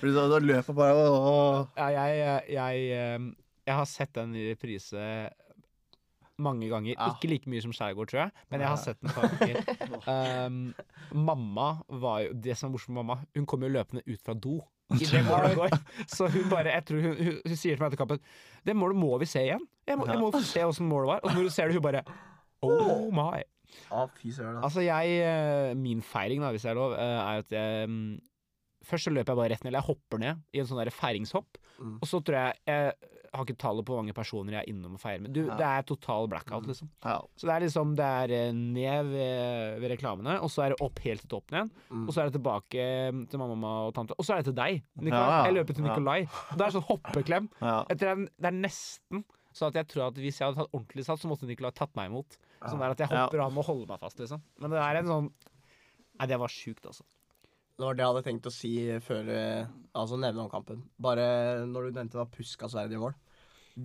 [0.00, 1.76] så, så løper jeg bare og...
[1.76, 3.28] Ja, jeg, jeg, jeg, eh,
[3.68, 5.04] jeg har sett den i reprise
[6.42, 6.94] mange ganger.
[6.94, 7.10] Ja.
[7.12, 9.62] Ikke like mye som Skjærgård, tror jeg, men jeg har sett den et par ganger.
[10.08, 10.72] Um,
[11.12, 11.66] mamma
[12.00, 14.60] var jo Det som er morsomt med mamma, hun kom jo løpende ut fra do.
[16.08, 18.22] Så hun bare jeg tror hun, hun, hun sier til meg etter kampen
[18.64, 19.66] Det målet må vi se igjen.
[19.88, 21.20] Jeg må, jeg må få se åssen målet var.
[21.24, 22.04] Og når du ser det, hun bare
[22.64, 23.42] Oh my.
[23.92, 27.52] Ah, fy Altså, jeg eh, Min feiring, da, hvis jeg er lov, eh, er at
[27.52, 28.16] jeg mm,
[28.88, 30.94] Først så løper jeg bare rett ned, eller jeg hopper ned i en sånn der
[30.94, 31.58] feiringshopp.
[31.82, 31.96] Mm.
[31.98, 34.94] Og så tror jeg Jeg har ikke tallet på hvor mange personer jeg er innom
[34.96, 35.32] og feirer med.
[35.36, 36.88] Du, det er total blackout, liksom.
[37.04, 37.18] Ja.
[37.36, 40.80] Så det er liksom Det er eh, ned ved, ved reklamene, og så er det
[40.84, 41.70] opp helt til toppen igjen.
[41.90, 42.04] Mm.
[42.08, 44.16] Og så er det tilbake mm, til mamma og tante.
[44.18, 45.24] Og så er det til deg, Nikolai.
[45.24, 45.44] Ja, ja.
[45.50, 45.90] Jeg løper til Ja.
[45.92, 46.20] Nikolai.
[46.52, 47.50] Og det er sånn hoppeklem.
[47.68, 47.78] Ja.
[47.90, 49.24] Det er- det er nesten
[49.58, 51.94] sånn at jeg tror at hvis jeg hadde tatt ordentlig sats, så måtte Nikolai tatt
[51.98, 52.36] meg imot.
[52.62, 53.24] Sånn der at jeg Ja.
[53.26, 54.40] hopper av med å holde meg fast, liksom.
[54.60, 55.30] Men det er en sånn
[56.18, 57.04] Nei, det var sjukt, altså.
[57.78, 58.72] Det var det jeg hadde tenkt å si
[59.06, 60.80] før eh, Altså nevne om kampen.
[60.98, 63.14] Bare når du nevnte var Puskas verdige mål.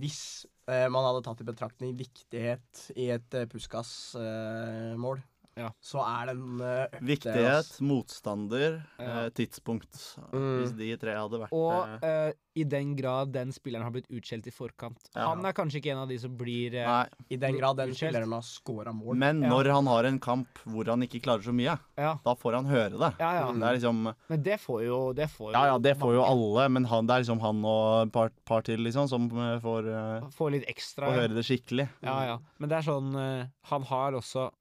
[0.01, 5.21] Hvis eh, man hadde tatt i betraktning viktighet i et eh, Puskas-mål
[5.56, 5.70] Ja.
[5.82, 9.26] så er den uh, Viktighet, motstander, Ja.
[9.26, 9.94] uh, tidspunkt.
[10.32, 10.48] Mm.
[10.63, 14.10] Hvis de tre hadde vært Og uh, eh, i den grad den spilleren har blitt
[14.13, 15.08] utskjelt i forkant.
[15.16, 15.28] Ja.
[15.32, 18.13] Han er kanskje ikke en av de som blir eh, I den grad den Utskjelt.
[18.13, 19.16] spilleren har scora mål.
[19.18, 19.50] Men Ja.
[19.50, 22.66] når han har en kamp hvor han ikke klarer så mye, Ja, da får han
[22.70, 23.12] høre det.
[23.20, 23.32] ja.
[23.42, 23.52] ja.
[23.52, 26.24] Det er liksom Men det får jo det får jo Ja ja, det får jo
[26.24, 29.60] alle, men han, det er liksom han og et par, par til, liksom, som eh,
[29.60, 31.08] får, eh, Får litt ekstra.
[31.08, 31.22] får ja.
[31.22, 31.89] høre det skikkelig.
[32.06, 32.38] Ja, ja.
[32.60, 34.52] Men det er sånn eh, Han har også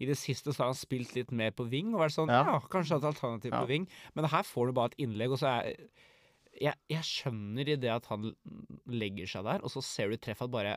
[0.00, 2.42] I det siste så har han spilt litt mer på wing og vært sånn Ja,
[2.54, 2.58] Ja.
[2.72, 3.60] kanskje et alternativ Ja.
[3.62, 3.88] på wing.
[4.14, 5.74] Men her får du bare et innlegg, og så er
[6.60, 8.34] jeg, jeg skjønner i det at han
[8.88, 10.76] legger seg der, og så ser du treff at bare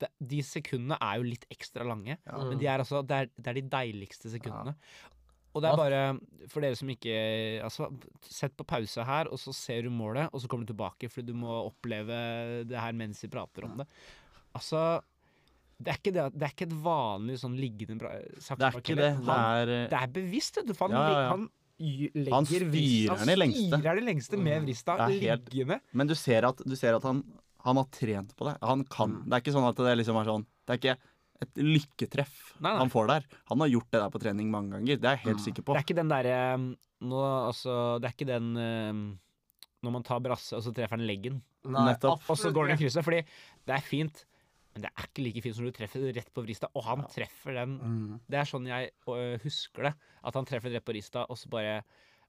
[0.00, 2.38] de, De sekundene er jo litt ekstra lange, Ja.
[2.44, 4.74] men de er altså, det, er, det er de deiligste sekundene.
[5.56, 6.00] Og det er bare
[6.52, 7.88] for dere som ikke Altså,
[8.22, 11.32] sett på pause her, og så ser du målet, og så kommer du tilbake fordi
[11.32, 13.86] du må oppleve det her mens vi prater om det.
[14.54, 15.00] Altså
[15.76, 18.94] det er, ikke det, det er ikke et vanlig sånn liggende bra, Det er ikke
[18.96, 19.10] det.
[19.26, 20.74] Det er eh, det er bevisst, vet du.
[20.76, 21.32] For han, Ja, ja, ja.
[21.34, 21.48] han
[22.16, 23.80] legger Han styrer den i lengste.
[23.84, 25.80] Han i lengste med vrista, er helt- liggende.
[25.92, 27.20] Men du ser at, du ser at han,
[27.66, 28.56] han har trent på det.
[28.62, 29.18] Han kan.
[29.26, 30.96] Det er ikke sånn at det liksom er sånn Det er ikke
[31.44, 32.78] et lykketreff Nei, nei.
[32.80, 33.26] han får der.
[33.52, 34.96] Han har gjort det der på trening mange ganger.
[34.96, 35.74] Det er jeg helt sikker på.
[35.76, 36.38] Det er ikke den derre
[37.04, 38.92] altså, Det er ikke den eh,
[39.84, 42.24] når man tar brasse, og så treffer han leggen, Nei, Nettopp.
[42.32, 43.04] og så går den i krysset.
[43.04, 43.20] Fordi
[43.68, 44.24] det er fint,
[44.76, 46.68] men det er ikke like fint som når du treffer det rett på vrista.
[46.76, 48.20] Og han treffer den Mm.
[48.28, 49.94] Det er sånn jeg øh, husker det.
[50.22, 51.78] At han treffer rett på vrista, og så bare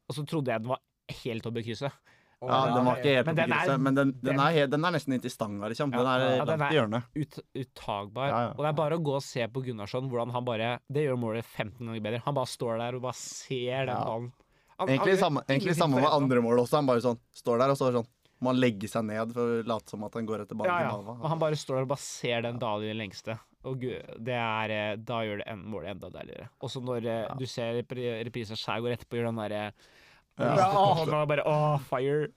[0.08, 0.80] Og så trodde jeg den var
[1.26, 1.92] helt over krysset.
[2.40, 4.92] Og Ja, den var ikke helt på krysset, men den, den, den- er, den er
[4.96, 5.92] nesten inntil stanga, liksom.
[5.92, 7.04] Den er Ja, den langt i hjørnet.
[7.18, 8.28] Ut, uttagbar.
[8.30, 8.52] Ja, ja.
[8.56, 11.18] Og det er bare å gå og se på Gunnarsson, hvordan han bare Det gjør
[11.20, 12.22] målet 15 ganger bedre.
[12.24, 14.04] Han bare står der og bare ser den Ja.
[14.06, 14.32] ballen.
[14.80, 16.76] Han- Egentlig han samme, egentlig samme med andre mål også.
[16.78, 18.08] Han bare sånn står der og så er sånn
[18.44, 20.92] Må han legge seg ned for å late som at han går etter ballen Ja,
[20.94, 21.14] ja.
[21.18, 23.38] Og han bare står der og bare ser den dalen i det lengste.
[23.68, 26.50] Og gud, det er eh, Da gjør det en, målet enda deiligere.
[26.64, 27.22] Også når ja.
[27.38, 29.64] du ser repri- reprisen Skjær går etterpå gjør den derre
[30.38, 30.68] Ja.
[30.78, 32.28] Og bare Åh, fire!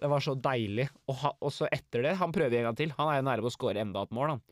[0.00, 0.86] Det var så deilig.
[1.10, 2.92] Og, ha, og så etter det, han prøver en gang til.
[2.96, 4.44] Han er jo nærme å skåre enda et mål, han.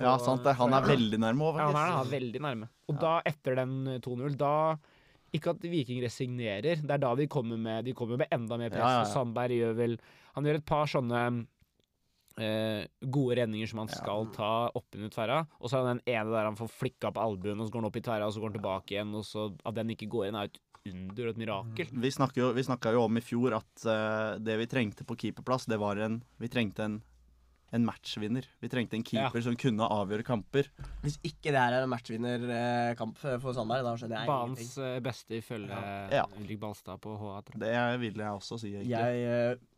[0.00, 0.56] Ja, sant det.
[0.58, 2.70] Han er veldig nærme òg, Ja, han er, han er veldig nærme.
[2.90, 4.54] Og da, etter den eh, 2-0, da
[5.36, 8.72] Ikke at Viking resignerer, det er da de kommer med De kommer med enda mer
[8.72, 8.82] press.
[8.82, 9.12] Ja, ja, ja.
[9.12, 9.96] Sandberg gjør vel
[10.36, 11.22] Han gjør et par sånne
[12.40, 15.42] eh, gode redninger som han skal ta oppunder tverra.
[15.60, 17.84] Og så er det den ene der han får flikka på albuen, og så går
[17.84, 19.14] han opp i tverra, og så går han tilbake igjen.
[19.18, 21.92] Og så at den ikke går inn, er et under og et mirakel.
[21.92, 25.80] Vi snakka jo, jo om i fjor at uh, det vi trengte på keeperplass, det
[25.80, 26.94] var en Vi trengte en,
[27.76, 28.46] en matchvinner.
[28.62, 30.70] Vi trengte en keeper som kunne avgjøre kamper.
[31.04, 34.80] Hvis ikke det her er en matchvinnerkamp for Sandberg, da skjønner jeg Banens ingenting.
[34.80, 35.82] Banens beste ifølge
[36.16, 36.24] Ja.
[36.40, 37.60] Ulrik Balstad på HA3.
[37.60, 37.74] Det
[38.06, 38.72] vil jeg også si.
[38.74, 38.96] egentlig.
[38.96, 39.69] Jeg, eh, eh,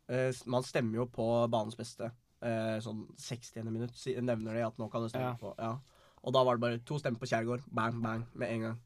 [0.46, 2.10] man stemmer jo på banens beste.
[2.42, 3.68] Eh, sånn 60.
[3.70, 5.36] minutt nevner de at nå kan du stemme Ja.
[5.38, 5.54] på.
[5.58, 5.78] Ja.
[6.24, 7.62] Og da var det bare to stemmer på Kjærgaard.
[7.70, 8.80] Bang, bang, med en gang.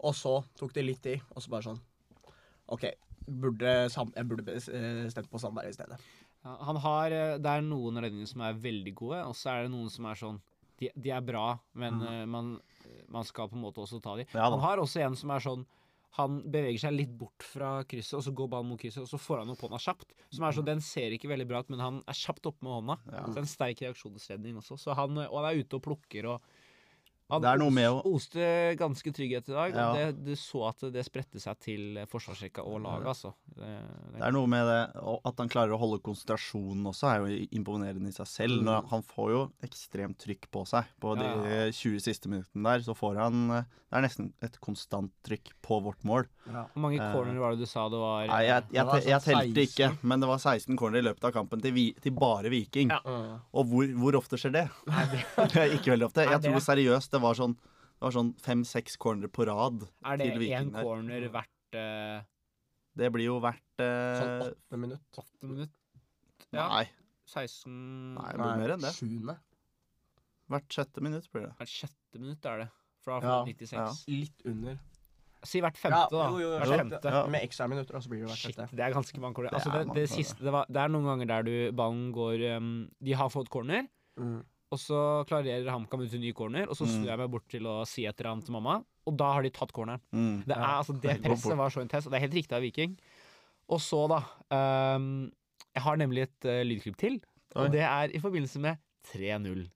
[0.00, 1.80] Og så tok det litt tid, og så bare sånn
[2.68, 2.84] OK,
[3.26, 5.98] burde Sam jeg burde eh, stemt på Sandberg i stedet.
[6.44, 9.62] Ja, han har, eh, det er noen redninger som er veldig gode, og så er
[9.64, 10.40] det noen som er sånn
[10.80, 12.28] De, de er bra, men mm.
[12.30, 12.60] man,
[13.08, 14.24] man skal på en måte også ta de.
[14.32, 15.66] Ja han har også en som er sånn
[16.18, 19.20] Han beveger seg litt bort fra krysset, og så går ballen mot krysset, og så
[19.20, 20.16] får han opp hånda kjapt.
[20.34, 22.74] Som er sånn, Den ser ikke veldig bra ut, men han er kjapt oppe med
[22.80, 22.96] hånda.
[23.12, 23.22] Ja.
[23.22, 24.78] Så det er en sterk reaksjonsredning også.
[24.80, 26.50] Så han, og han er ute og plukker og
[27.30, 29.74] han Det er noe med å- oste ganske trygghet i dag.
[29.74, 29.88] Ja.
[29.94, 33.32] Det, du så at det spredte seg til forsvarsrekka og laget, altså.
[33.46, 34.80] Det, det, Det er noe med det
[35.24, 38.62] At han klarer å holde konsentrasjonen også, er jo imponerende i seg selv.
[38.62, 38.88] Mm.
[38.90, 40.84] han får jo ekstremt trykk på seg.
[41.00, 41.70] På de Ja.
[41.70, 43.46] 20 siste minuttene der, så får han
[43.90, 46.28] Det er nesten et konstant trykk på vårt mål.
[46.46, 48.26] Hvor mange Eh, corner var det du sa det var?
[48.28, 51.02] Nei, jeg, jeg, Det var jeg sånn telte ikke, men det var 16 corner i
[51.08, 52.88] løpet av kampen til, vi, til bare Viking.
[52.90, 53.00] Ja.
[53.52, 54.64] Og hvor, hvor ofte skjer det?
[55.76, 56.22] ikke veldig ofte.
[56.26, 57.54] Jeg tror seriøst det var sånn
[58.00, 62.22] det var sånn fem-seks corner på rad Er det én corner hvert uh,
[62.96, 65.18] Det blir jo hvert Sånn eh, åtte minutt.
[65.20, 65.74] åtte minutt?
[66.50, 66.64] Ja.
[66.72, 66.86] Nei,
[67.28, 68.30] 16 Nei.
[68.32, 68.92] det blir mer enn det.
[68.96, 69.36] Sjuende.
[70.50, 71.52] hvert sjette minutt blir det.
[71.60, 72.68] Hvert sjette minutt er det.
[73.04, 73.36] Fra Ja.
[73.46, 73.72] 96.
[73.76, 73.84] Ja.
[74.10, 74.78] Litt under.
[75.46, 76.24] Si hvert femte, da.
[76.34, 77.12] jo, jo, hvert femte.
[77.14, 77.20] Ja.
[77.32, 78.76] Med ekstraminutter, og så blir det hvert Shit, sjette.
[78.76, 79.54] det er ganske mange corner.
[79.54, 82.10] Det Altså, er det, det, siste, det, var, det er noen ganger der du ballen
[82.12, 83.86] går um, De har fått corner,
[84.20, 84.40] Mm.
[84.70, 86.92] Og så klarerer HamKam ut en ny corner, og så Mm.
[86.94, 89.42] snur jeg meg bort til å si et eller annet til mamma, og da har
[89.42, 90.00] de tatt corneren.
[90.14, 90.44] Mm.
[90.46, 90.78] Det, er, Ja.
[90.78, 92.96] altså, det presset var så intenst, og det er helt riktig av Viking.
[93.68, 95.30] Og så, da um,
[95.74, 97.20] Jeg har nemlig et uh, lydklipp til,
[97.54, 97.64] Oi.
[97.64, 98.78] og det er i forbindelse med
[99.12, 99.68] 3-0.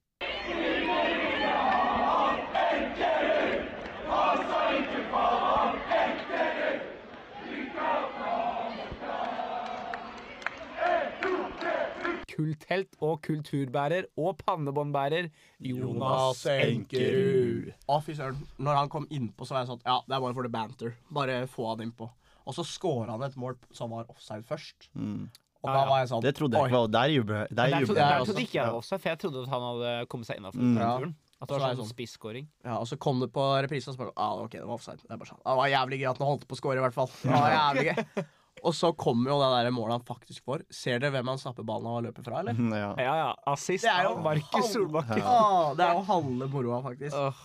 [12.35, 15.29] Kulthelt og kulturbærer og pannebåndbærer
[15.63, 17.71] Jonas Enkerud.
[17.87, 18.41] Å, fy søren.
[18.59, 20.93] Når han kom innpå, så var jeg sånn Ja, det er bare for the banter.
[21.15, 22.09] Bare få han innpå.
[22.45, 24.89] Og så scora han et mål som var offside først.
[24.93, 25.25] Mm.
[25.65, 27.55] Og da var jeg sånn Det trodde jeg ikke var Der jubler jeg.
[27.57, 30.27] Der trodde, der trodde ikke jeg det også, for jeg trodde at han hadde kommet
[30.29, 30.75] seg innafor Mm.
[30.77, 31.15] turen.
[31.41, 31.89] At det var sånn sånn.
[31.91, 32.45] spisskåring.
[32.63, 35.01] Ja, og så kom det på reprise, og så bare ah, OK, det var offside.
[35.01, 35.41] Det, er bare sånn.
[35.43, 37.09] det var jævlig gøy at han holdt på å score, i hvert fall.
[37.25, 38.23] Det var jævlig gøy.
[38.63, 40.63] Og så kommer jo det der målet han faktisk får.
[40.73, 42.55] Ser dere hvem han snapper ballen av og løper fra, eller?
[42.85, 42.93] Ja.
[43.01, 43.27] Ja, ja.
[43.51, 45.21] Assist Det er jo av Markus Solbakken.
[45.25, 47.17] Ah, det er jo halve moroa, faktisk.
[47.19, 47.43] Åh.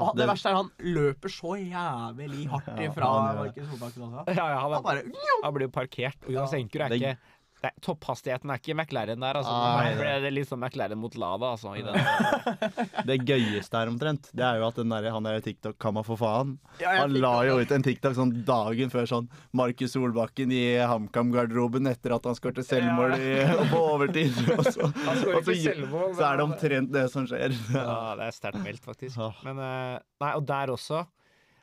[0.00, 3.34] Og det verste er han løper så jævlig hardt ifra ja.
[3.40, 4.24] Markus Solbakken også.
[4.32, 5.04] Ja, ja, han, Han bare
[5.44, 6.22] han blir jo parkert.
[6.24, 7.16] Og Jonas Enker er ikke
[7.68, 9.52] er, Topphastigheten er ikke McLaren der, altså.
[9.52, 11.74] Nei, Nå ble det litt liksom McLaren mot Lada, altså.
[11.76, 11.96] I den.
[13.10, 16.54] Det gøyeste her omtrent, det er jo at den der, han der TikTok-kamma for faen
[16.80, 21.88] Ja, Han la jo ut en TikTok sånn dagen før sånn Markus Solbakken i HamKam-garderoben
[21.90, 23.30] etter at han skårte selvmål i,
[23.72, 24.36] på overtid.
[24.58, 27.54] Og så, og så, så er det omtrent det som skjer.
[27.74, 29.18] Ja, det er sterkt meldt, faktisk.
[29.46, 31.04] Men eh, Nei, og der også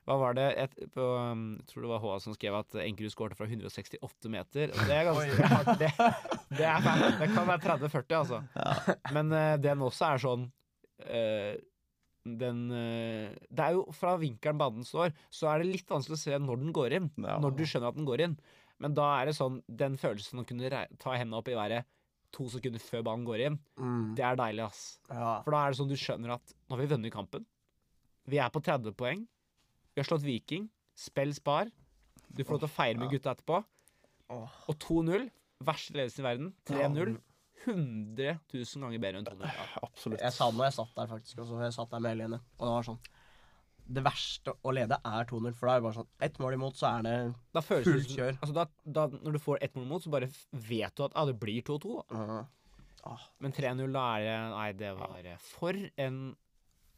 [0.08, 0.46] hva var det?
[0.64, 4.30] Et, på, um, jeg tror det var HA som skrev at Enkerud skårte fra 168
[4.32, 4.72] meter.
[4.72, 5.72] Og det er ganske hardt.
[5.82, 5.90] Det,
[6.56, 8.40] det, er det kan være 30-40, altså.
[9.18, 11.58] Men uh, den også er sånn uh,
[12.28, 16.24] Den eh, Det er jo fra vinkelen banen står, så er det litt vanskelig å
[16.24, 17.12] se når den går inn.
[17.24, 17.38] Ja.
[17.44, 18.40] Når du skjønner at den går inn.
[18.84, 21.88] Men da er det sånn Den følelsen å kunne ta hendene opp i været
[22.36, 24.10] to sekunder før banen går inn, Mm.
[24.18, 24.82] det er deilig, ass.
[25.08, 25.38] Ja.
[25.46, 27.46] For da er det sånn du skjønner at nå har vi vunnet kampen.
[28.28, 29.22] Vi er på 30 poeng.
[29.98, 30.68] Vi har slått Viking.
[30.94, 31.72] Spill spar.
[32.30, 33.64] Du får lov til å feire med gutta etterpå.
[34.30, 35.24] Og 2-0.
[35.66, 36.52] Verste ledelsen i verden.
[36.70, 37.16] 3-0.
[37.64, 39.56] 100 000 ganger bedre enn 2-0.
[39.82, 40.22] Absolutt.
[40.22, 41.42] Jeg sa det når jeg satt der, faktisk.
[41.42, 41.58] Også.
[41.66, 42.42] Jeg satt der med Helene.
[42.60, 43.02] Og det var sånn
[43.98, 45.58] Det verste å lede er 2-0.
[45.58, 47.18] For da er det bare sånn Ett mål imot, så er det
[47.58, 48.34] Da føles Fullt kjør.
[48.38, 50.30] Altså da, da, når du får ett mål imot, så bare
[50.70, 51.98] vet du at ah, det blir 2-2.
[52.14, 52.46] Uh -huh.
[53.02, 53.30] ah.
[53.40, 56.36] Men 3-0, da er det Nei, det var eh, For en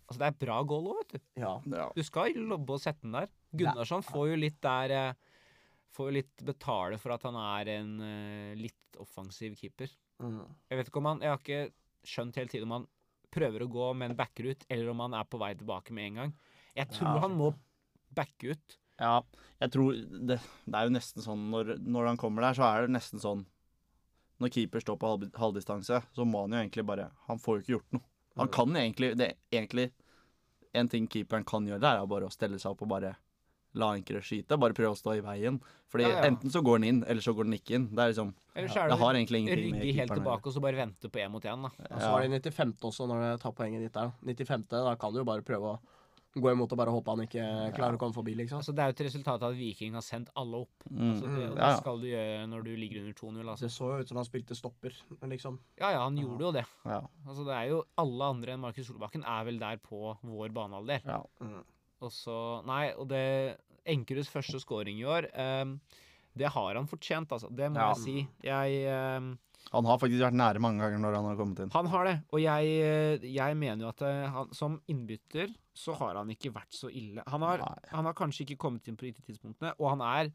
[0.10, 1.20] Altså, det er bra goal òg, vet du.
[1.44, 1.52] Ja.
[1.70, 1.88] Ja.
[1.96, 3.30] Du skal lobbe og sette den der.
[3.54, 5.14] Gunnarsson får jo litt der eh,
[5.98, 9.90] Får jo litt betale for at han er en eh, litt offensiv keeper.
[10.22, 10.44] Mm.
[10.70, 12.86] Jeg vet ikke om han Jeg har ikke skjønt hele tiden om han
[13.34, 16.20] prøver å gå, men backer ut, eller om han er på vei tilbake med en
[16.24, 16.36] gang.
[16.78, 17.24] Jeg tror Ja.
[17.26, 17.52] han må
[18.18, 18.78] backe ut.
[19.00, 19.22] Ja,
[19.62, 22.86] jeg tror det, det er jo nesten sånn når, når han kommer der, så er
[22.88, 23.46] det nesten sånn
[24.40, 27.62] Når keeper står på halv, halvdistanse, så må han jo egentlig bare Han får jo
[27.64, 28.04] ikke gjort noe.
[28.40, 29.90] Han kan egentlig det, Egentlig
[30.74, 33.16] En ting keeperen kan gjøre, det er bare å stelle seg opp og bare
[33.78, 34.58] la Enkerud skyte.
[34.58, 35.60] Bare prøve å stå i veien.
[35.90, 36.22] Fordi Ja, ja.
[36.30, 37.88] enten så går den inn, eller så går den ikke inn.
[37.94, 40.48] Det er liksom Eller så er Det det har egentlig ingenting med rygge helt tilbake
[40.48, 41.70] og så bare vente på én mot én, da.
[41.96, 42.74] Og så var det 95.
[42.82, 44.12] også, når du tar poenget ditt der.
[44.26, 44.66] 95.
[44.70, 45.80] Da kan du jo bare prøve å
[46.36, 48.60] gå imot og bare håpe han ikke klarer å komme forbi, liksom.
[48.62, 50.84] Altså, det er jo et resultat av at Viking har sendt alle opp.
[50.90, 51.10] Mm.
[51.10, 51.56] Altså, det, Mm.
[51.56, 51.78] det Ja, ja.
[51.80, 53.50] skal du gjøre når du ligger under 2-0.
[53.50, 53.62] Altså.
[53.66, 55.60] Det så jo ut som han spilte stopper, liksom.
[55.80, 56.66] Ja, ja, han gjorde jo det.
[56.86, 57.02] Ja.
[57.28, 61.02] Altså, det er jo Alle andre enn Markus Solbakken er vel der på vår banehalvdel.
[61.06, 61.24] ja.
[62.02, 65.26] Og så Nei, og det Enkerus første scoring i år,
[65.64, 65.80] um,
[66.38, 67.50] det har han fortjent, altså.
[67.54, 67.94] Det må Ja.
[67.94, 68.28] jeg si.
[68.44, 69.38] Jeg ehm,
[69.72, 71.72] Han har faktisk vært nære mange ganger når han har kommet inn.
[71.76, 75.94] Han har det, og jeg, eh, jeg mener jo at eh, han, som innbytter så
[76.00, 77.22] har han ikke vært så ille.
[77.28, 80.32] Han har, han har kanskje ikke kommet inn på de tidspunktene, og han er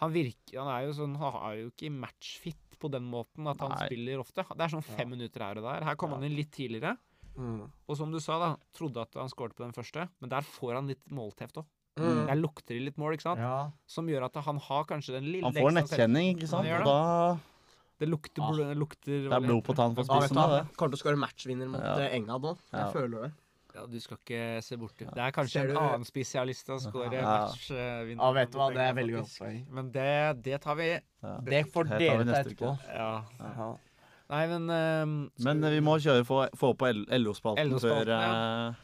[0.00, 3.60] han virker, han er jo sånn, han er jo ikke matchfit på den måten at
[3.60, 3.84] han Nei.
[3.90, 4.46] spiller ofte.
[4.48, 5.84] Det er sånn fem minutter her og der.
[5.84, 6.16] Her kom Ja.
[6.16, 6.96] han inn litt tidligere,
[7.36, 7.70] Mm.
[7.88, 10.74] og som du sa, da, trodde at han skåret på den første, men der får
[10.74, 11.66] han litt målteft òg.
[11.98, 12.26] Mm.
[12.28, 13.40] Der lukter det litt mål, ikke sant?
[13.40, 13.70] Ja.
[13.86, 16.66] Som gjør at han har kanskje den lille Han får nettkjenning, ikke sant?
[16.66, 17.38] Og da
[18.00, 18.56] Det lukter, Ah.
[18.56, 20.40] det lukter det er blod på tann for å spise spissen.
[20.40, 20.76] du det.
[20.80, 21.98] Kommer til å skåre matchvinner mot Ja.
[22.00, 22.56] eh, England nå.
[22.72, 22.90] Jeg Ja.
[22.94, 23.32] føler det.
[23.74, 25.06] Ja, du skal ikke se bort det.
[25.14, 27.46] Det er kanskje en annen spesialist som scorer Ja.
[27.46, 28.16] matchvinner.
[28.16, 29.66] Ja, vet du hva, det er veldig godt poeng.
[29.70, 30.88] Men det, det tar vi.
[31.22, 31.36] Ja.
[31.44, 32.78] Det får dere ta etterpå.
[32.94, 33.24] Ja.
[33.38, 33.76] Ja.
[34.30, 38.68] Nei, men um, Men eh, vi må kjøre få, få på LO-spalten LO-spalten, før ja.
[38.70, 38.74] eh,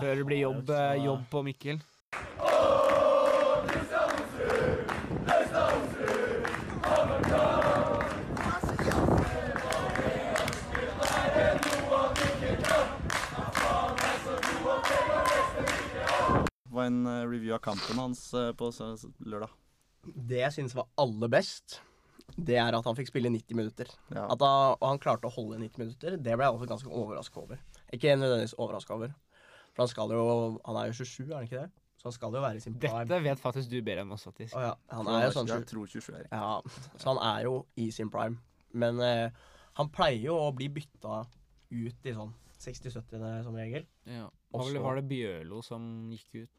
[0.00, 0.66] før det blir jobb,
[1.04, 1.80] jobb på Mikkel.
[16.86, 18.70] En eh, review av kampen hans eh, på
[19.26, 19.52] lørdag.
[20.02, 21.80] Det jeg syns var aller best,
[22.36, 23.90] det er at han fikk spille 90 minutter.
[24.10, 24.26] Ja.
[24.32, 27.42] At da, og han klarte å holde 90 minutter, det ble jeg også ganske overraska
[27.44, 27.60] over.
[27.92, 29.14] Ikke nødvendigvis overraska over.
[29.72, 30.24] For han skal jo
[30.66, 31.70] Han er jo 27, er han ikke det?
[32.02, 33.04] Så han skal jo være i sin prime.
[33.06, 34.56] Dette vet faktisk du bedre enn oss, faktisk.
[34.58, 36.56] Oh, ja, han er jo sånn Jeg tror 27 er Ja,
[36.98, 38.40] så han er jo i sin prime.
[38.74, 39.28] Men eh,
[39.78, 41.20] han pleier jo å bli bytta
[41.72, 43.86] ut i sånn 60-70 som regel.
[44.10, 44.26] Ja.
[44.54, 46.50] Og Var, det Bjørlo som gikk ut?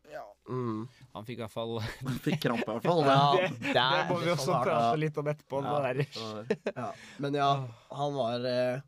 [0.49, 0.88] Mm.
[1.13, 3.03] Han fikk i hvert fall Han Fikk krampe, i hvert fall.
[3.08, 4.63] Ja, Det- det, må vi sånn også det.
[4.67, 5.62] prate litt om etterpå.
[5.63, 6.73] Ja, det der.
[6.82, 6.88] Ja.
[7.23, 7.51] Men ja,
[7.99, 8.82] han var eh,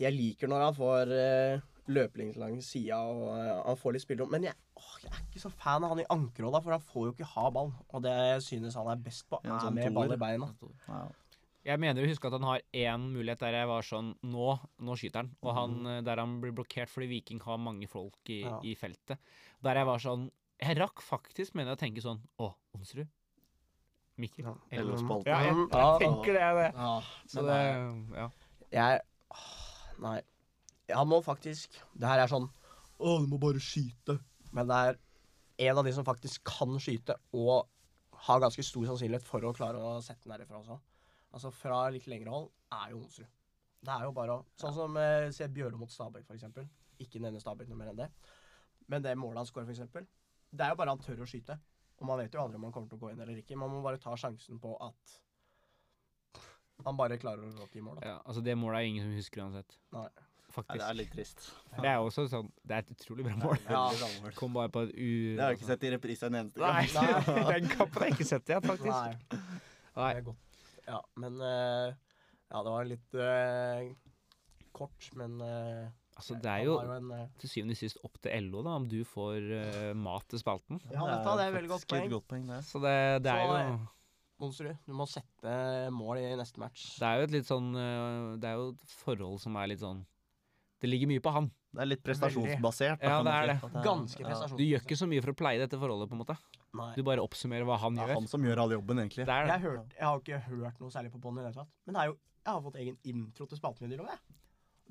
[0.00, 1.62] Jeg liker når han får eh,
[1.94, 4.30] løpelink langs sida og eh, han får litt spillerom.
[4.32, 7.08] Men jeg, åh, jeg er ikke så fan av han i ankerrolla, for han får
[7.10, 7.72] jo ikke ha ball.
[7.92, 10.48] Og det jeg synes han er best på, Ja, er sånn med ball i beina.
[11.64, 14.48] Jeg mener å huske at han har én mulighet der jeg var sånn Nå,
[14.84, 15.30] nå skyter han.
[15.42, 18.58] Og han, eh, der han blir blokkert fordi Viking har mange folk i, Ja.
[18.62, 19.16] i feltet.
[19.64, 23.08] Der jeg var sånn Jeg rakk faktisk, mener jeg, å tenke sånn Å, Onsrud?
[24.18, 24.44] Mikkel?
[24.44, 24.54] Ja.
[24.70, 25.26] Eller- Spalten?
[25.26, 26.50] Ja, jeg, jeg tenker det.
[26.60, 26.68] det.
[26.76, 27.58] Ja, Så det
[28.16, 28.28] Ja.
[28.70, 29.00] Jeg
[29.30, 30.20] åh, Nei.
[30.92, 32.50] Han må faktisk Det her er sånn
[33.00, 34.20] Å, du må bare skyte.
[34.52, 34.98] Men det er
[35.70, 37.66] en av de som faktisk kan skyte, og
[38.26, 40.78] har ganske stor sannsynlighet for å klare å sette den derifra også.
[41.34, 43.30] Altså fra litt lengre hold er jo Onsrud.
[43.84, 46.68] Det er jo bare å Sånn som eh, se Bjørlo mot Stabæk, for eksempel.
[47.02, 48.10] Ikke nevne Stabæk noe mer enn det.
[48.88, 50.06] Men det målet han skårer, for eksempel,
[50.54, 51.58] det er jo bare han tør å skyte.
[52.00, 53.58] Og man vet jo aldri om han kommer til å gå inn eller ikke.
[53.58, 55.18] Man må bare ta sjansen på at
[56.84, 57.98] han bare klarer å råke i mål.
[58.00, 58.14] Da.
[58.14, 58.20] ja.
[58.24, 59.76] Altså, det målet er ingen som husker uansett.
[59.94, 60.06] Nei.
[60.06, 60.78] Nei, Faktisk.
[60.78, 61.44] det er litt trist.
[61.80, 63.56] Det er også sånn Det er et utrolig bra mål.
[63.66, 64.30] Ja.
[64.38, 65.08] Kom bare på et u...
[65.34, 66.90] Det har jeg ikke sett i reprise en eneste gang.
[66.94, 68.92] Nei, den kampen har jeg ikke sett igjen, faktisk.
[68.92, 69.40] Nei.
[69.94, 70.10] Nei.
[70.12, 70.53] Det er godt.
[70.88, 71.92] Ja, men eh,
[72.52, 73.92] Ja, det var litt eh,
[74.74, 77.08] kort, men eh, Altså, det er jo en,
[77.42, 80.78] til syvende og sist opp til LO da, om du får uh, mat til spalten.
[80.92, 82.06] Ja, vet du det er veldig godt poeng.
[82.12, 82.44] godt poeng.
[82.52, 82.58] Det.
[82.68, 82.92] Så det,
[83.26, 83.80] det er Så, jo
[84.44, 85.56] Monsterud, du må sette
[85.94, 86.84] mål i neste match.
[87.02, 87.74] Det er jo et litt sånn
[88.38, 90.04] Det er jo et forhold som er litt sånn
[90.82, 91.50] Det ligger mye på han.
[91.74, 93.02] Det er litt prestasjonsbasert.
[93.02, 93.58] da, Ja, det er det.
[93.82, 94.58] Ganske prestasjonsbasert.
[94.60, 96.38] Du gjør ikke så mye for å pleie dette forholdet, på en måte.
[96.74, 96.90] Nei.
[96.98, 98.00] Du bare oppsummerer hva han gjør.
[98.00, 98.20] Det er gjør.
[98.20, 99.26] han som gjør all jobben, egentlig.
[99.28, 101.50] Det er Jeg, har hørt, jeg har ikke hørt noe særlig på bånd i det
[101.50, 101.76] hele tatt.
[101.86, 104.18] Men det er jo, jeg har fått egen intro til spalten min, Dilo, jeg.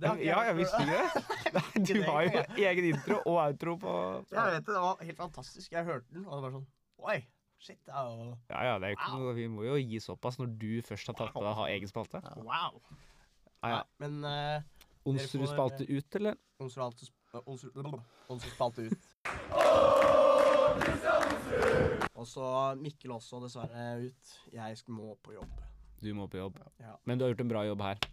[0.02, 1.06] Har Ja, jeg jeg visste ikke det.
[1.90, 3.92] Du har jo egen intro og outro på
[4.32, 5.72] Jeg vet det, det var helt fantastisk.
[5.72, 6.68] Jeg hørte den, og det var sånn
[7.04, 7.18] Oi,
[7.60, 7.80] shit.
[7.88, 7.94] Er
[8.50, 11.12] Ja, ja, det er jo ikke noe Vi må jo gi såpass når du først
[11.12, 12.24] har tatt på deg å ha egen spalte.
[12.42, 12.80] Wow.
[13.62, 13.82] Ja, ja.
[14.04, 14.64] Men uh,
[15.08, 16.40] Onsrud spalte ut, eller?
[16.64, 17.06] Onsdag
[17.44, 19.02] Onsdag spalte ut.
[22.14, 22.48] Og så
[22.80, 24.34] Mikkel også, dessverre, ut.
[24.54, 25.62] Jeg må på jobb.
[26.04, 26.60] Du må på jobb.
[26.80, 26.96] Ja.
[27.08, 28.04] Men du har gjort en bra jobb her.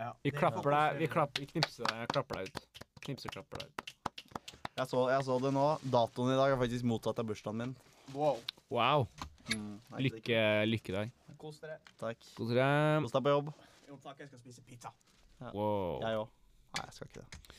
[0.00, 2.84] Ja, Vi klapper deg vi klapp, vi knipser deg, klapper deg ut.
[3.04, 3.94] Knipser, klapper deg ut.
[4.78, 5.64] Jeg så, jeg så det nå.
[5.92, 7.74] Datoen i dag er faktisk motsatt av bursdagen min.
[8.14, 8.38] Wow.
[8.72, 9.04] Wow.
[9.50, 11.12] Mm, nei, Lykke, lykkedag.
[11.40, 11.76] Kos dere.
[12.00, 12.22] Takk.
[12.38, 12.68] Kos dere.
[13.04, 13.50] Kos deg på jobb.
[13.90, 14.22] Jo, takk.
[14.22, 14.94] Jeg skal spise pizza.
[15.52, 16.00] Wow.
[16.00, 16.32] Jeg òg.
[16.78, 17.58] Nei, jeg skal ikke det.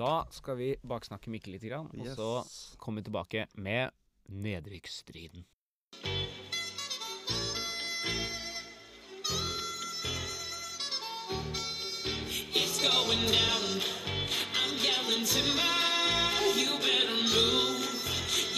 [0.00, 3.90] Da skal vi baksnakke Mikkel litt, grann, og så kommer vi tilbake med
[4.30, 5.44] nedrykksstriden.
[12.60, 13.64] It's going down.
[14.60, 15.74] I'm yelling timber.
[16.60, 17.80] You better move.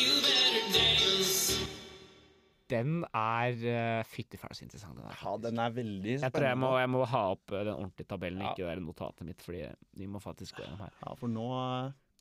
[0.01, 1.57] You better dance.
[2.73, 3.53] Den er
[4.01, 5.17] uh, fytti fæls interessant, den der.
[5.23, 6.25] Ja, den er veldig spennende.
[6.27, 8.53] Jeg tror jeg må, jeg må ha opp eh, den ordentlige tabellen, Ja.
[8.55, 9.63] ikke det notatet mitt, fordi
[10.01, 10.95] vi må faktisk gå gjennom her.
[11.05, 11.49] Ja, for nå,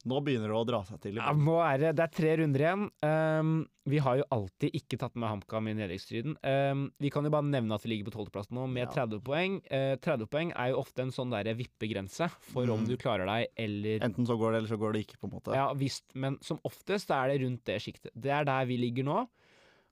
[0.09, 1.15] nå begynner det å dra seg til.
[1.19, 1.31] Ja,
[1.77, 2.85] det, er tre runder igjen.
[3.05, 3.51] Um,
[3.89, 6.37] vi har jo alltid ikke tatt med HamKam i nedrykksstriden.
[6.45, 9.05] Um, vi kan jo bare nevne at vi ligger på tolvteplass nå med Ja.
[9.05, 9.59] 30 poeng.
[9.71, 12.87] Uh, 30 poeng er jo ofte en sånn der vippegrense for om Mm.
[12.87, 15.35] du klarer deg eller Enten så går det, eller så går det ikke, på en
[15.37, 15.53] måte.
[15.55, 18.11] Ja visst, men som oftest er det rundt det sjiktet.
[18.15, 19.27] Det er der vi ligger nå.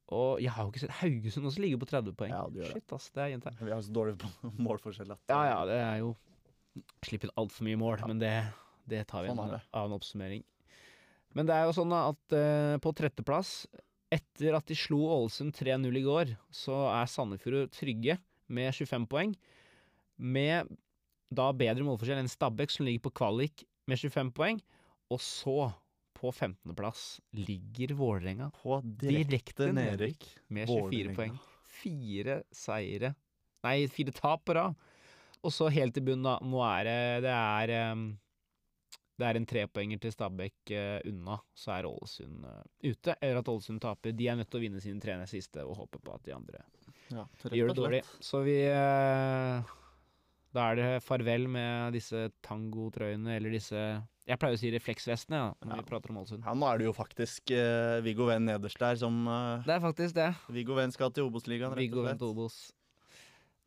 [0.10, 2.32] Og jeg har jo ikke sett Haugesund også ligger på 30 poeng.
[2.34, 2.66] Ja, det.
[2.72, 3.52] Shit, ass, det er jenta.
[3.62, 4.16] Vi har så dårlig
[4.58, 6.16] målforskjell at Ja ja, det er jo
[7.04, 8.32] Slipp inn altfor mye mål, men det,
[8.92, 10.44] det tar vi Sånn en annen oppsummering.
[11.38, 13.64] Men det er jo sånn at uh, på tretteplass,
[14.10, 18.18] etter at de slo Ålesund 3-0 i går, så er Sandefjord trygge
[18.50, 19.36] med 25 poeng.
[20.18, 20.72] Med
[21.30, 24.62] da bedre målforskjell enn Stabæk, som ligger på kvalik med 25 poeng.
[25.14, 25.70] Og så,
[26.18, 31.16] på 15.-plass, ligger Vålerenga På direkte direkte nedrykk med 24 Vålerenga.
[31.18, 31.40] poeng.
[31.80, 33.14] Fire seire
[33.66, 34.76] Nei, fire tap på rad.
[35.44, 36.38] Og så helt i bunnen, da.
[36.44, 38.04] Nå er det Det er em,
[39.20, 42.62] Det er en trepoenger til Stabæk eh, unna, så er Ålesund eh,
[42.94, 43.16] ute.
[43.20, 44.14] Eller at Ålesund taper.
[44.16, 46.64] De er nødt til å vinne sine tre siste og håpe på at de andre
[47.12, 48.00] Ja, gjør det dårlig.
[48.24, 49.74] Så vi eh,
[50.56, 53.82] Da er det farvel med disse tangotrøyene eller disse
[54.30, 55.82] Jeg pleier å si refleksvestene ja, når Ja.
[55.84, 56.46] vi prater om Ålesund.
[56.48, 59.84] Ja, nå er det jo faktisk uh, Viggo Venn nederst der som uh, Det er
[59.84, 60.32] faktisk det.
[60.54, 61.90] Viggo Venn skal til Obos-ligaen, rett og slett.
[61.90, 62.32] Viggo Venn til.
[62.34, 62.60] Obos.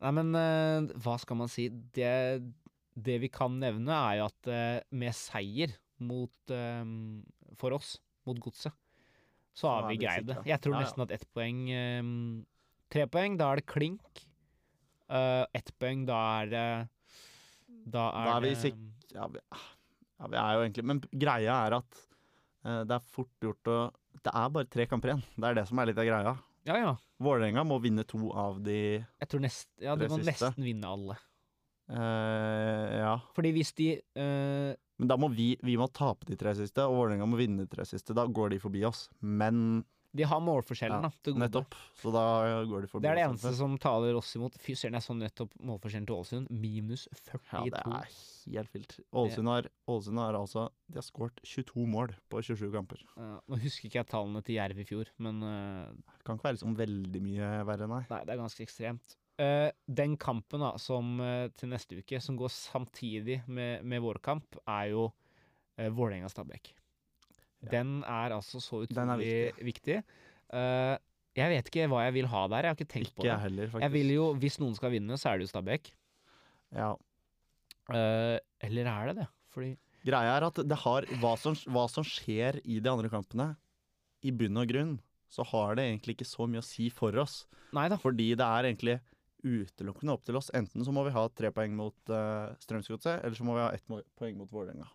[0.03, 1.69] Nei, men uh, hva skal man si?
[1.95, 2.09] Det,
[2.95, 6.83] det vi kan nevne, er jo at eh, med seier mot eh,
[7.59, 7.95] For oss,
[8.27, 8.73] mot Godset,
[9.53, 10.39] så har vi greid det.
[10.49, 10.85] Jeg tror Ja, ja.
[10.87, 12.03] nesten at ett poeng eh,
[12.93, 14.23] Tre poeng, da er det klink.
[15.13, 16.65] Ett poeng, da er det
[17.89, 18.71] Da er, Da er vi det
[19.13, 19.65] Ja, ah,
[20.21, 21.99] Ja, vi er jo egentlig Men greia er at
[22.63, 23.77] det er fort gjort å
[24.23, 25.23] Det er bare tre kamper igjen.
[25.35, 26.31] Det er det som er litt av greia.
[26.63, 26.93] Ja, ja.
[27.19, 30.31] Vålerenga må vinne to av de Jeg tror nest, ja, de må siste.
[30.47, 31.17] nesten vinne alle.
[31.89, 33.15] Eh, Ja.
[33.35, 36.95] Fordi hvis de uh, Men da må vi, vi må tape de tre siste, og
[36.99, 38.13] Vålerenga må vinne de tre siste.
[38.15, 39.09] Da går de forbi oss.
[39.19, 41.23] Men De har målforskjellen, Ja, da.
[41.25, 41.41] Til gode.
[41.41, 41.75] nettopp.
[41.97, 42.21] Så da
[42.69, 43.01] går de forbi oss.
[43.01, 43.31] Det er det oss.
[43.31, 44.53] eneste som taler oss imot.
[44.61, 46.51] Fy søren, jeg så nettopp målforskjellen til Ålesund.
[46.53, 47.49] Minus 42.
[47.49, 48.13] Ja, det er
[48.53, 48.93] helt vilt.
[49.11, 53.01] Ålesund har, Ålesund har altså De har skåret 22 mål på 27 kamper.
[53.17, 56.59] Uh, nå husker ikke jeg tallene til Jerv i fjor, men uh, Kan ikke være
[56.59, 58.03] liksom veldig mye verre, nei.
[58.13, 59.17] nei, det er ganske ekstremt.
[59.41, 64.19] Eh, den kampen da, som eh, til neste uke, som går samtidig med, med vår
[64.25, 66.73] kamp, er jo uh, Vålerenga-Stabæk.
[67.71, 70.01] Den er altså så utrolig viktig.
[70.53, 70.95] Eh,
[71.33, 72.67] jeg vet ikke hva jeg vil ha der.
[72.67, 73.31] Jeg har ikke tenkt på det.
[73.31, 73.85] jeg heller, faktisk.
[73.87, 75.89] Jeg vil jo, Hvis noen skal vinne, så er det jo Stabæk.
[76.77, 76.91] Ja.
[77.89, 79.27] Uh, eller er det det?
[79.53, 79.71] Fordi
[80.03, 83.53] Greia er at det har hva som, hva som skjer i de andre kampene,
[84.23, 84.93] i bunn og grunn,
[85.31, 87.43] så har det egentlig ikke så mye å si for oss.
[87.75, 87.97] Neida.
[87.99, 88.97] Fordi det er egentlig
[89.43, 90.49] utelukkende opp til oss.
[90.55, 93.71] Enten så må vi ha tre poeng mot uh, Strømsgodset, eller så må vi ha
[93.75, 93.85] ett
[94.19, 94.87] poeng mot Vålerenga.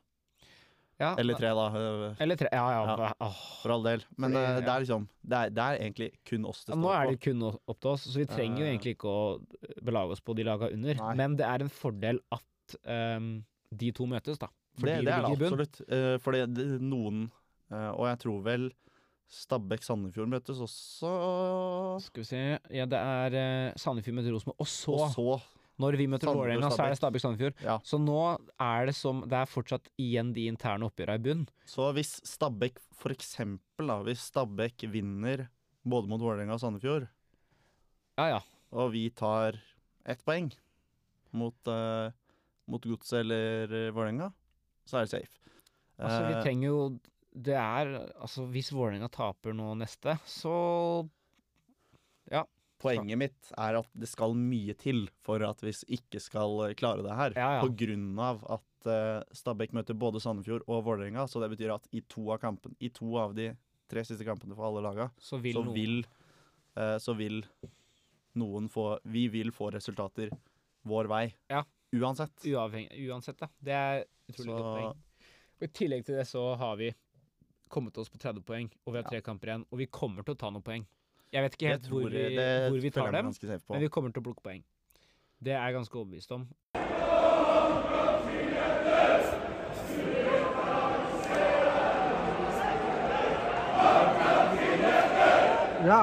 [0.99, 1.65] Ja, Eller tre, da.
[1.79, 2.49] øh, Eller tre.
[2.51, 2.95] Ja, ja.
[3.21, 3.27] Ja.
[3.63, 4.01] For all del.
[4.19, 6.79] Men Fordi, øh, det er liksom det er, det er egentlig kun oss det på.
[6.83, 8.71] Nå er det kun opp til oss, så vi trenger jo Eh.
[8.73, 9.21] egentlig ikke å
[9.87, 10.95] belage oss på de laga under.
[10.99, 11.13] Nei.
[11.21, 13.29] Men det er en fordel at um,
[13.71, 14.49] de to møtes, da.
[14.81, 15.81] Fordi det, det er det absolutt.
[15.87, 17.29] Uh, fordi det, noen
[17.71, 18.69] uh, Og jeg tror vel
[19.29, 21.11] Stabæk-Sandefjord møtes også.
[22.07, 24.61] Skal vi se Ja, det er uh, Sandefjord møter Rosenborg.
[24.65, 27.21] Og så, Og så når vi møter Sandefjord, Vålerenga, så er det Stabæk.
[27.23, 27.61] Stabæk-Sandefjord.
[27.63, 27.77] Ja.
[27.87, 28.17] Så nå
[28.59, 31.45] er det som Det er fortsatt igjen de interne oppgjørene i bunn.
[31.69, 35.45] Så hvis Stabæk for eksempel, da, hvis Stabæk vinner
[35.87, 37.07] både mot Vålerenga og Sandefjord,
[38.19, 38.41] Ja, ja.
[38.75, 39.61] og vi tar
[40.09, 40.49] ett poeng
[41.37, 42.11] mot, uh,
[42.67, 44.33] mot Godset eller uh, Vålerenga,
[44.89, 45.35] så er det safe.
[45.99, 46.81] Altså, vi Eh, trenger jo
[47.33, 51.09] Det er Altså, hvis Vålerenga taper nå neste, så
[52.31, 52.45] Ja.
[52.79, 57.03] Poenget mitt er at det skal mye til for at vi ikke skal eh, klare
[57.03, 57.33] det her.
[57.35, 57.63] Ja, ja.
[57.65, 61.25] På grunn av at uh, Stabæk møter både Sandefjord og Vålerenga.
[61.27, 63.51] Så det betyr at i to av, kampen, i to av de
[63.91, 65.99] tre siste kampene for alle laga, Så vil så noen vil,
[66.79, 67.43] uh, så vil
[68.39, 70.31] noen få Vi vil få resultater
[70.87, 71.25] vår vei.
[71.51, 71.65] Ja.
[71.99, 72.45] Uansett.
[72.45, 73.49] Uavhengig, uansett, da.
[73.59, 75.05] Det er utrolig godt poeng.
[75.59, 76.93] Og I tillegg til det så har vi
[77.71, 79.67] kommet oss på 30 poeng, og vi har tre kamper igjen.
[79.73, 80.87] Og vi kommer til å ta noen poeng.
[81.33, 83.33] Jeg vet ikke helt hvor vi, hvor vi tar dem,
[83.69, 84.63] men vi kommer til å plukke poeng.
[85.39, 86.49] Det er jeg ganske overbevist om.
[95.89, 96.01] Ja.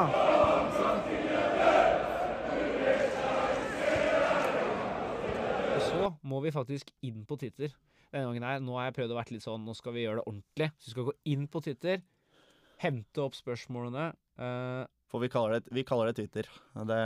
[5.76, 7.76] Og så må vi faktisk inn på Twitter.
[8.16, 10.22] Denne gangen her, Nå har jeg prøvd å være litt sånn, nå skal vi gjøre
[10.22, 10.68] det ordentlig.
[10.80, 12.04] Så vi skal gå inn på Twitter,
[12.80, 14.06] hente opp spørsmålene.
[14.40, 16.48] Uh, For vi kaller det, vi kaller det Twitter.
[16.88, 17.00] Det,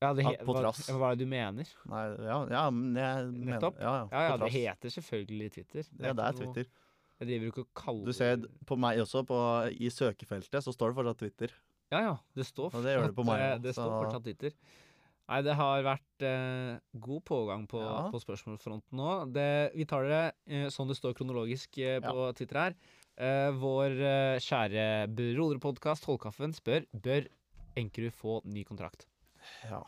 [0.00, 0.80] ja, det he- på trass.
[0.88, 1.68] hva er det du mener?
[1.92, 3.76] nei, ja, ja, men jeg mener Nettopp.
[3.84, 5.84] Ja, ja, Ja, ja, det heter selvfølgelig Twitter.
[6.00, 6.64] Ja, det er Twitter.
[6.72, 6.80] noe-.
[7.20, 9.36] Jeg driver ikke og kaller Du ser på meg også, på,
[9.76, 11.52] i søkefeltet, så står det fortsatt Twitter.
[11.92, 12.14] Ja, ja.
[12.34, 14.56] Det står fortsatt, det det meg eh, Det står fortsatt Twitter.
[15.28, 18.10] Nei, det har vært eh, god pågang på, Ja.
[18.12, 19.32] på spørsmålsfronten nå.
[19.32, 22.74] Det, vi tar det eh, sånn det står kronologisk eh, på Twitter her.
[23.16, 24.84] Eh, vår eh, kjære
[25.16, 27.28] broderpodkast Tollkaffen spør bør
[27.80, 29.06] Enkerud få ny kontrakt.
[29.64, 29.80] Ja.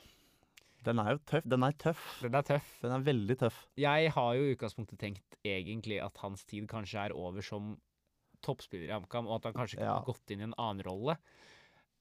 [0.87, 1.45] Den er jo tøff.
[1.51, 2.01] Den er tøff.
[2.22, 2.70] Den er tøff.
[2.82, 3.61] Den er veldig tøff.
[3.78, 7.74] Jeg har jo i utgangspunktet tenkt egentlig at hans tid kanskje er over som
[8.47, 10.03] toppspiller i HamKam, og at han kanskje kunne Ja.
[10.07, 11.16] gått inn i en annen rolle.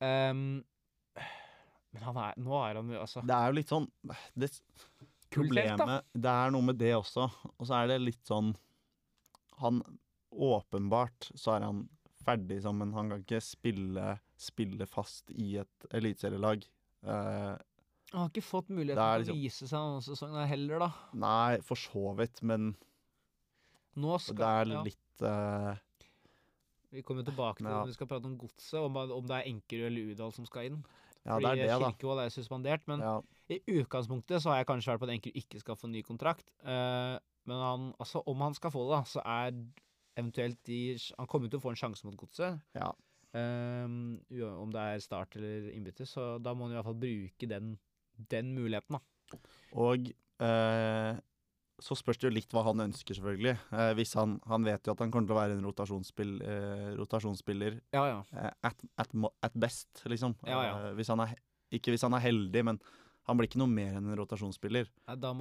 [0.06, 0.64] Ehm,
[1.96, 3.86] men han er, nå er han jo altså Det er jo litt sånn
[4.36, 4.50] det.
[5.32, 7.28] Problemet Det er noe med det også.
[7.56, 8.54] Og så er det litt sånn
[9.64, 9.82] Han
[10.36, 11.86] Åpenbart så er han
[12.26, 16.66] ferdig som en Han kan ikke spille, spille fast i et eliteserielag.
[17.06, 17.56] Uh,
[18.12, 20.90] Han har ikke fått mulighet muligheten liksom, til å vise seg denne sesongen heller, da.
[21.22, 22.74] nei, for så vidt, men
[23.96, 25.78] skal det er ja, litt eh,
[26.98, 27.78] Vi kommer tilbake til Ja.
[27.80, 30.68] når vi skal prate om godset, om, om det er Enkerud eller Udal som skal
[30.72, 30.82] inn.
[31.26, 31.90] Ja, det er det, da.
[31.90, 33.22] Kirkevold er suspendert, men Ja.
[33.50, 36.52] i utgangspunktet så har jeg kanskje vært på at Enkerud ikke skal få ny kontrakt.
[36.62, 39.52] Uh, men han, altså, om han skal få det, da, så er
[40.16, 42.62] eventuelt de Han kommer til å få en sjanse mot godset.
[42.78, 42.92] Ja.
[43.36, 47.50] Um, om det er start eller innbytte, så da må han i hvert fall bruke
[47.52, 47.78] den,
[48.32, 49.40] den muligheten, da.
[49.76, 50.08] Og
[50.40, 51.18] eh,
[51.82, 53.56] så spørs det jo litt hva han ønsker, selvfølgelig.
[53.76, 56.92] Eh, hvis han, han vet jo at han kommer til å være en rotasjonsspill, eh,
[57.00, 58.20] rotasjonsspiller Ja, ja.
[58.38, 60.38] eh, at, at, at best, liksom.
[60.48, 60.62] Ja.
[60.70, 61.34] Eh, hvis han er,
[61.76, 62.80] ikke hvis han er heldig, men
[63.26, 64.88] han blir ikke noe mer enn en rotasjonsspiller.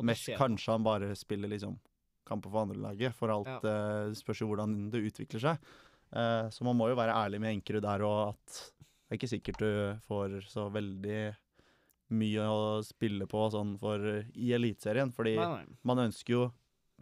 [0.03, 0.39] Mest skje.
[0.41, 1.77] kanskje han bare spiller liksom
[2.25, 3.13] kamper for andrelaget.
[3.19, 5.73] For alt eh, spørs jo hvordan det utvikler seg.
[6.15, 8.61] Eh, så man må jo være ærlig med Enkerud der og at
[9.05, 9.73] det er ikke sikkert du
[10.09, 11.19] får så veldig
[12.15, 14.03] mye å spille på sånn for
[14.35, 15.13] i Eliteserien.
[15.15, 15.79] Fordi Nei, nei.
[15.85, 16.45] man ønsker jo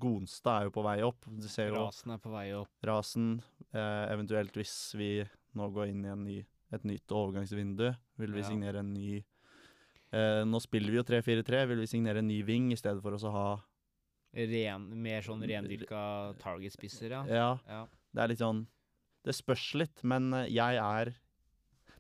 [0.03, 1.27] Gonstad er jo på vei opp.
[1.29, 2.71] Jo Rasen er på vei opp.
[2.89, 3.27] Rasen,
[3.71, 5.11] eh, eventuelt hvis vi
[5.55, 6.39] nå går inn i en ny,
[6.73, 8.49] et nytt overgangsvindu, vil vi Ja.
[8.49, 9.23] signere en ny
[10.13, 13.13] eh, Nå spiller vi jo 3-4-3, vil vi signere en ny ving i stedet for
[13.13, 13.47] å ha
[14.35, 17.23] Ren, mer sånn rendyrka target-spisser, ja.
[17.29, 17.87] Ja, ja.
[18.15, 18.67] det er litt sånn
[19.23, 21.13] Det spørs litt, men eh, jeg er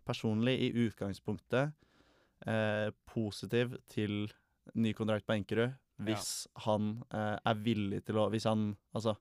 [0.05, 1.73] personlig i utgangspunktet
[2.47, 4.27] eh, positiv til
[4.79, 9.15] ny kontrakt på Enkerud hvis han eh, er villig til å Hvis han Altså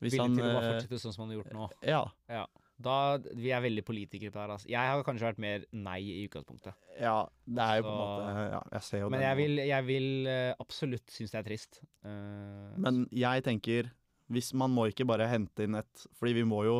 [0.00, 1.64] hvis Villig han til å bare eh, fortsette sånn som han har gjort nå.
[1.84, 2.44] Ja.
[2.80, 2.94] Da,
[3.36, 4.52] Vi er veldig politikere på det her.
[4.54, 4.68] Altså.
[4.72, 6.78] Jeg har kanskje vært mer nei i utgangspunktet.
[6.96, 9.86] Ja, det er jo på en måte Ja, jeg ser jo Men jeg vil, jeg
[9.88, 11.82] vil eh, absolutt synes det er trist.
[12.00, 13.90] Uh, Men jeg tenker
[14.32, 16.78] Hvis man må ikke bare hente inn et Fordi vi må jo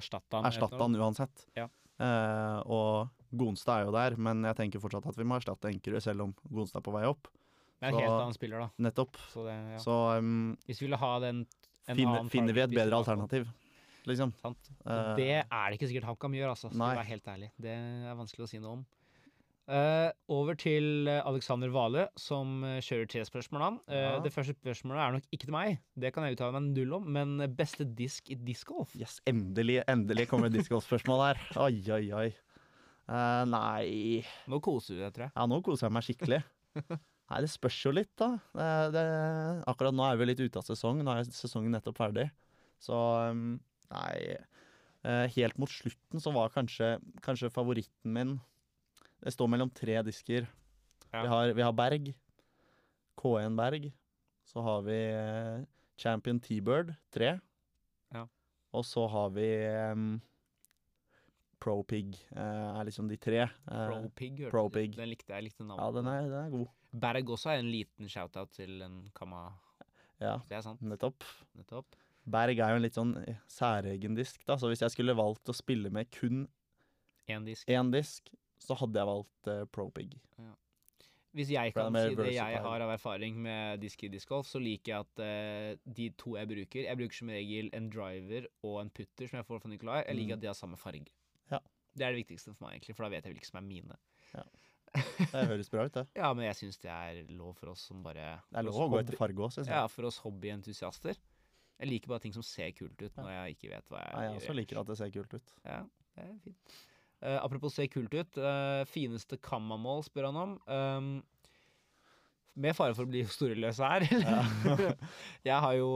[0.00, 0.48] erstatte han.
[0.48, 1.46] erstatte han uansett.
[1.56, 1.66] Ja.
[2.00, 6.02] Uh, og Gonstad er jo der, men jeg tenker fortsatt at vi må erstatte Enkerud,
[6.02, 7.30] selv om Gonstad er på vei opp.
[7.80, 8.68] Det er en helt annen spiller, da.
[8.88, 9.16] Nettopp.
[9.32, 9.78] Så det, ja.
[9.80, 11.46] Så um, Hvis vi ville ha den
[11.88, 13.46] en finner, finner vi et bedre alternativ,
[14.06, 14.34] liksom.
[14.42, 14.68] Sant?
[14.84, 16.68] Eh, det er det ikke sikkert HamKam gjør, altså.
[16.70, 17.48] Skal være helt ærlig.
[17.56, 18.82] Det er vanskelig å si noe om.
[19.70, 23.62] Uh, over til eh, Alexander Vale, som kjører tre spørsmål.
[23.62, 23.76] Han.
[23.86, 24.16] Eh, Ja.
[24.24, 27.06] Det første spørsmålet er nok ikke til meg, det kan jeg uttale meg null om,
[27.16, 28.96] men beste disk i discgolf?
[28.98, 31.44] Yes, endelig, endelig kommer discgolf-spørsmål her.
[31.62, 32.28] Oi, oi, oi.
[33.10, 35.34] Eh, nei Nå koser du deg, tror jeg.
[35.34, 36.40] Ja, nå koser jeg meg skikkelig.
[37.30, 38.32] Nei, det spørs jo litt, da.
[38.58, 39.02] Det, det,
[39.70, 41.04] akkurat nå er vi litt ute av sesong.
[41.06, 42.24] Nå er sesongen nettopp ferdig.
[42.82, 42.96] Så
[43.30, 43.52] um,
[43.92, 44.14] nei
[45.04, 48.32] uh, Helt mot slutten så var kanskje, kanskje favoritten min
[49.20, 50.48] Det står mellom tre disker.
[51.12, 51.22] Ja.
[51.22, 52.10] Vi, har, vi har Berg.
[53.20, 53.90] K1 Berg.
[54.50, 55.62] Så har vi eh,
[56.00, 57.36] Champion T-Bird 3.
[58.16, 58.24] Ja.
[58.74, 59.46] Og så har vi
[59.92, 60.16] um,
[61.60, 62.16] Pro Pig.
[62.34, 62.40] eh,
[62.80, 63.42] er liksom de tre.
[63.70, 64.94] Eh, Pro Pig.
[64.96, 65.44] Den likte jeg.
[65.44, 65.84] likte navnet.
[65.84, 66.68] ja, den er, den er god.
[66.92, 69.52] Berg også er en liten shout-out til en Kama.
[70.20, 70.80] Ja, Det er sant.
[70.82, 71.22] nettopp.
[71.56, 71.94] Nettopp.
[72.30, 74.56] Berg er jo en litt sånn eh, særegen disk, da.
[74.56, 76.46] Så hvis jeg skulle valgt å spille med kun
[77.28, 77.68] Én disk.
[77.70, 80.18] en disk, så hadde jeg valgt uh, Pro Pig.
[81.32, 84.90] Hvis jeg kan si det jeg har av erfaring med disk i discgolf, så liker
[84.90, 88.90] jeg at uh, de to jeg bruker Jeg bruker som regel en driver og en
[88.90, 90.00] putter som jeg får fra Nicolai.
[90.08, 90.38] Jeg liker Mm.
[90.38, 91.06] at de har samme farge.
[91.90, 91.98] Ja.
[91.98, 93.96] Det er det viktigste for meg, egentlig, for da vet jeg hvilke som er mine.
[94.90, 96.06] Det høres bra ut, det.
[96.20, 98.88] Ja, men jeg syns det er lov for oss som bare Det er lov å
[98.94, 99.76] gå etter farge òg, syns jeg.
[99.76, 101.18] Ja, for oss hobbyentusiaster.
[101.80, 104.24] Jeg liker bare ting som ser kult ut, når jeg ikke vet hva jeg gjør.
[104.26, 105.52] jeg også liker at det ser kult ut.
[105.64, 105.82] Ja,
[106.16, 106.78] det er fint.
[107.20, 108.40] Uh, apropos se kult ut.
[108.40, 110.54] Uh, fineste kammamål, spør han om.
[110.68, 111.10] Um,
[112.60, 114.04] med fare for å bli historieløs her.
[115.48, 115.90] jeg har jo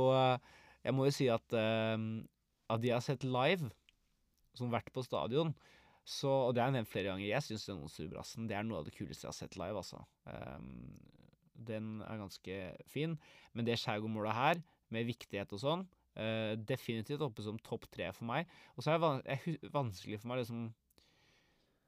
[0.85, 3.69] Jeg må jo si at av de jeg har sett live,
[4.57, 5.53] som vært på stadion,
[6.05, 8.83] så, og det har jeg nevnt flere ganger, jeg syns den Onsrud-brassen det er noe
[8.83, 10.03] av det kuleste jeg har sett live, altså.
[10.29, 10.93] Um,
[11.55, 12.57] den er ganske
[12.91, 13.15] fin.
[13.57, 15.85] Men det skjærgårdmålet her, med viktighet og sånn,
[16.21, 18.51] uh, definitivt oppe som topp tre for meg.
[18.77, 20.73] Og så er det vanskelig for meg liksom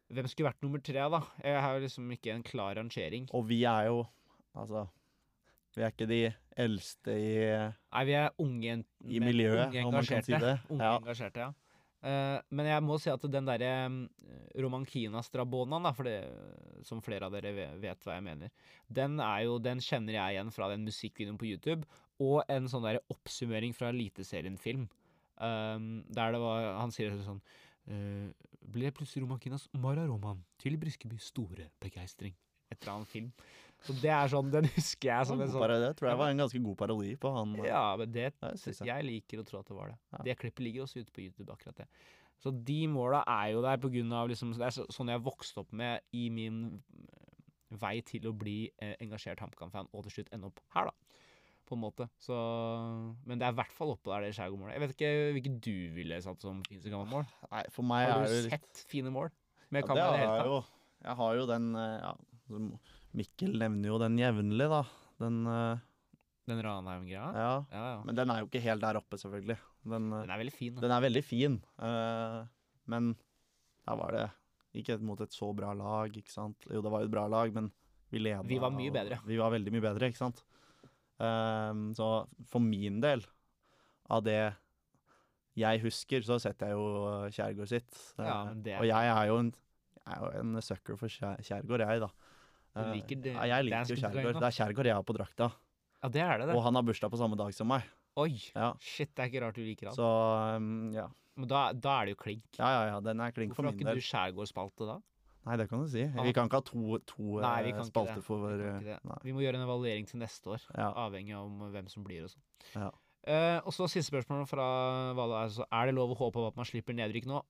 [0.07, 1.19] Hvem skulle vært nummer tre, da?
[1.43, 3.25] Jeg har jo liksom ikke en klar rangering.
[3.35, 4.05] Og vi er jo
[4.55, 4.85] Altså
[5.75, 6.21] Vi er ikke de
[6.63, 10.53] eldste i Nei, vi er unge, I miljøet, unge om man kan si det.
[10.71, 10.93] Unge Ja.
[11.01, 11.51] engasjerte, ja.
[12.07, 14.03] Eh, men jeg må si at den derre um,
[14.63, 16.19] Romankina-strabonaen, da, for det,
[16.87, 18.53] som flere av dere vet hva jeg mener,
[18.87, 21.89] den jo, den kjenner jeg igjen fra den musikkvideoen på YouTube,
[22.23, 24.87] og en sånn derre oppsummering fra Eliteserien-film.
[25.37, 27.43] Um, der det var Han sier sånn
[27.93, 28.31] uh,
[28.73, 32.33] Ble plutselig Romankinas Mara Roman til Briskeby store begeistring.
[32.73, 33.29] Et eller annet film.
[33.85, 36.33] Så det er sånn, den husker jeg som en sånn parodi, det tror jeg var
[36.33, 37.53] en ganske god parodi på han.
[37.67, 38.87] ja, men det det jeg.
[38.89, 39.99] Jeg liker å tro at det var det.
[40.15, 40.23] Ja.
[40.31, 41.89] Det klippet ligger også ute på YouTube, akkurat det.
[42.43, 45.63] Så de måla er jo der på grunn av liksom Det er sånn jeg vokste
[45.63, 47.47] opp med i min eh,
[47.81, 51.23] vei til å bli eh, engasjert HamKam-fan, og til slutt ende opp her, da.
[51.67, 52.07] På en måte.
[52.23, 52.37] Så
[53.27, 54.77] Men det er i hvert fall oppå der, det skjærgårdmålet.
[54.77, 57.27] Jeg vet ikke hvilket du ville satt som fineste mål.
[57.51, 59.33] Nei, for meg Har er du sett litt fine mål
[59.75, 60.61] med ja, det det har jeg jo.
[61.07, 62.13] Jeg har jo den eh, ja,
[63.17, 64.83] Mikkel nevner jo den jevnlig, da.
[65.23, 65.79] Den uh,
[66.47, 67.29] Den Ranheim-greia?
[67.35, 67.53] Ja.
[67.73, 68.03] Ja, ja.
[68.07, 69.57] Men den er jo ikke helt der oppe, selvfølgelig.
[69.87, 70.75] Den, Den er veldig fin.
[70.77, 70.83] Da.
[70.85, 71.57] den er veldig fin.
[71.81, 72.45] uh,
[72.87, 73.15] men
[73.87, 74.27] da var det
[74.77, 76.67] ikke mot et så bra lag, ikke sant.
[76.71, 77.71] Jo, det var jo et bra lag, men
[78.13, 78.43] vi leda.
[78.47, 79.19] Vi var mye og- bedre.
[79.27, 80.43] Vi var veldig mye bedre, ikke sant.
[81.19, 83.25] Um, så for min del,
[84.13, 84.53] av det
[85.57, 87.97] jeg husker, så setter jeg jo Kjærgaard sitt.
[88.21, 89.55] Ja, det- Og jeg er jo en,
[90.07, 92.11] jeg er jo en sucker for Kjær- Kjærgaard, jeg, da.
[92.77, 94.37] Du Eh, liker det- ja, jeg liker jo Kjærgaard.
[94.37, 95.53] Det er Kjærgaard jeg har på drakta.
[96.03, 96.57] Ja, det er det, det.
[96.57, 97.83] Og han har bursdag på samme dag som meg.
[98.17, 98.37] Oi!
[98.55, 98.75] Ja.
[98.81, 99.97] Shit, det er ikke rart du liker han.
[99.97, 101.09] Så um, ja.
[101.37, 102.45] Men da, da er det jo klink.
[102.59, 103.01] Ja, ja, ja.
[103.01, 104.99] Den er klink Hvorfor for har ikke du skjærgårdsspalte da?
[105.47, 106.03] Nei, det kan du si.
[106.03, 106.23] Ah.
[106.25, 108.69] Vi kan ikke ha to, to Nei, vi eh, ikke spalter for Vi vår kan
[108.69, 109.05] eh, ikke det.
[109.05, 109.19] Nei.
[109.23, 110.89] Vi må gjøre en evaluering til neste år, Ja.
[111.07, 112.43] avhengig av hvem som blir og sånn.
[112.75, 112.91] Ja.
[113.27, 115.45] Uh, og så siste spørsmål fra Vala.
[115.47, 117.43] Altså, er det lov å håpe på at man slipper nedrykk nå?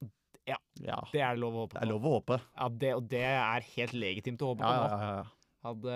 [0.47, 0.99] Ja.
[1.13, 1.81] Det er det lov å håpe på.
[1.81, 2.39] Det er lov å håpe.
[2.55, 5.01] Ja, det, og det er helt legitimt å håpe på ja, nå.
[5.01, 5.25] ja, ja.
[5.67, 5.95] Hadde,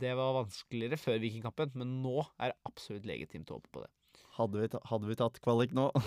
[0.00, 3.90] det var vanskeligere før Vikingkampen, men nå er det absolutt legitimt å håpe på det.
[4.38, 5.90] Hadde, vi ta, hadde vi tatt kvalik nå?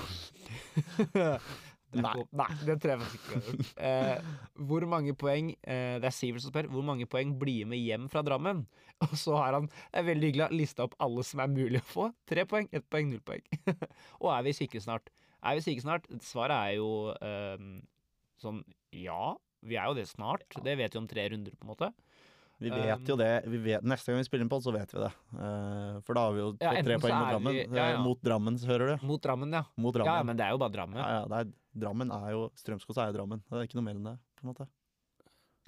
[1.93, 2.13] Nei.
[2.33, 3.27] Nei, det tror jeg faktisk ikke.
[3.27, 3.73] vi hadde gjort.
[3.85, 6.69] Eh, hvor mange poeng eh, Det er Sivert som spør.
[6.73, 8.63] Hvor mange poeng blir med hjem fra Drammen?
[9.05, 11.89] Og så har han det er veldig hyggelig lista opp alle som er mulig å
[11.91, 12.07] få.
[12.29, 13.45] Tre poeng, ett poeng, null poeng.
[14.23, 15.12] og er vi sikre snart?
[15.43, 16.05] Er vi syke snart?
[16.23, 16.89] Svaret er jo
[17.19, 17.81] um,
[18.39, 18.61] sånn
[18.95, 19.33] ja.
[19.63, 20.45] Vi er jo det snart.
[20.63, 21.91] Det vet vi om tre runder, på en måte.
[22.63, 23.29] Vi vet jo det.
[23.51, 25.09] Vi vet, neste gang vi spiller en podd, så vet vi det.
[25.35, 27.53] Uh, for da har vi jo Ja, tre poeng mot Drammen.
[27.57, 27.97] vi- ja, ja.
[27.97, 29.05] Eh, Mot Drammen, hører du.
[29.07, 29.63] Mot Drammen, ja.
[29.75, 30.13] Mot Drammen.
[30.13, 30.95] Ja, men det er jo bare Drammen.
[31.01, 33.43] Ja, ja, er, Drammen er jo Strømskog, er jo Drammen.
[33.49, 34.67] Det er ikke noe mer enn det, på en måte.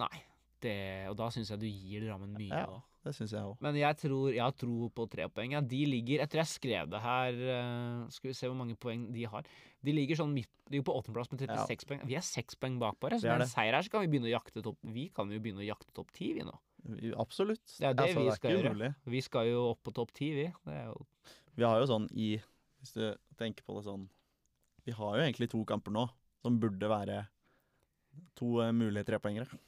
[0.00, 0.22] Nei.
[0.64, 0.76] Det,
[1.10, 2.48] og da syns jeg du gir Drammen mye.
[2.64, 2.80] Ja.
[3.06, 3.54] Det syns jeg òg.
[3.62, 5.52] Men jeg tror jeg har tro på tre poeng.
[5.54, 8.74] Ja, de ligger Jeg tror jeg skrev det her eh, Skal vi se hvor mange
[8.82, 9.46] poeng de har.
[9.86, 12.02] De ligger sånn midt De er på åttendeplass med 36 poeng.
[12.08, 13.20] Vi er seks poeng bak, bare.
[13.20, 15.30] Så Det med en seier her så kan vi begynne å jakte topp Vi kan
[15.30, 16.56] jo begynne å jakte topp ti, vi nå.
[17.18, 17.64] Absolutt.
[17.78, 18.90] Det er det vi det er skal ikke gjøre.
[19.14, 20.50] Vi skal jo opp på topp ti, vi.
[20.66, 20.82] Det
[21.56, 22.34] Vi har jo sånn i
[22.82, 23.06] Hvis du
[23.38, 24.08] tenker på det sånn
[24.86, 26.08] Vi har jo egentlig to kamper nå
[26.42, 27.24] som burde være
[28.38, 29.58] to eh, mulige trepoengere.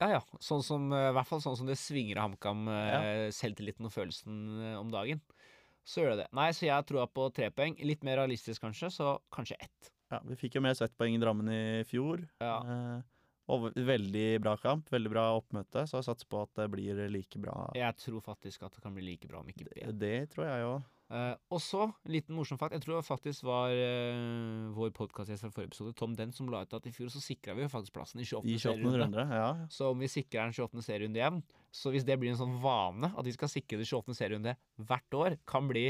[0.00, 0.20] Ja ja.
[0.40, 3.00] Sånn som, eh, I hvert fall sånn som det svinger av HamKam, ja.
[3.36, 5.20] selvtilliten og følelsen eh, om dagen.
[5.84, 6.28] Så gjør det det.
[6.36, 7.76] Nei, så jeg troa på tre poeng.
[7.84, 9.90] Litt mer realistisk kanskje, så kanskje ett.
[10.10, 12.22] Ja, vi fikk jo med oss ett poeng i Drammen i fjor.
[12.42, 12.58] Ja.
[12.64, 13.00] Eh,
[13.50, 17.40] og veldig bra kamp, veldig bra oppmøte, så jeg satser på at det blir like
[17.42, 17.64] bra.
[17.74, 19.90] Jeg tror faktisk at det kan bli like bra, om ikke bedre.
[19.90, 20.88] Det, det tror jeg òg.
[21.10, 22.76] Eh, og så, en liten morsom fakt.
[22.76, 26.60] Jeg tror det faktisk var eh, vår podkastgjest fra forrige episode, Tom Den, som la
[26.62, 28.46] ut at i fjor så sikra vi jo faktisk plassen i 28.
[28.46, 28.62] I 28.
[28.62, 29.00] serierunde.
[29.02, 29.40] runde.
[29.40, 29.48] Ja.
[29.74, 30.86] Så om vi sikrer den 28.
[30.86, 31.42] serierunde igjen,
[31.74, 34.14] så hvis det blir en sånn vane at vi skal sikre det 28.
[34.20, 35.88] serierunde hvert år, kan bli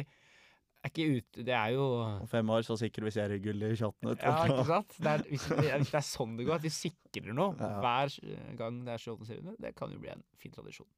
[0.81, 4.14] er ikke ute Det er jo Om fem år så sikrer vi seriegull i 28.
[4.16, 4.95] Ja, ikke sant?
[4.97, 7.75] Det er, hvis, det er, det er sånn det går, at vi sikrer noe Ja.
[7.85, 8.14] hver
[8.57, 9.29] gang det er 28.
[9.29, 10.89] serierunde, det kan jo bli en fin tradisjon.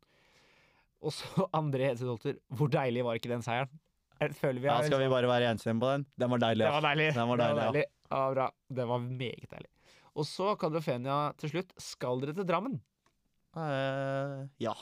[1.03, 2.39] Og så André Hedseth Holter.
[2.55, 3.73] Hvor deilig var ikke den seieren?
[4.23, 6.07] Jeg føler vi Ja, skal vi bare være enstemmige på den?
[6.23, 6.64] Den var deilig.
[6.64, 6.79] Det ja.
[6.79, 7.09] var deilig.
[7.18, 8.16] Den var deilig, ja.
[8.16, 8.25] ja.
[8.37, 8.49] bra.
[8.81, 9.70] Den var meget deilig.
[10.12, 11.73] Og så, Kadrofenia, til slutt.
[11.81, 12.77] Skal dere til Drammen?
[13.57, 14.75] Uh, ja.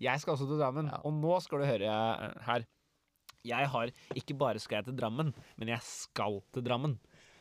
[0.00, 0.90] Jeg skal også til Drammen.
[0.90, 1.00] Ja.
[1.06, 2.66] Og nå skal du høre eh, her.
[3.46, 6.96] Jeg har ikke bare skal jeg til Drammen, men jeg skal til Drammen.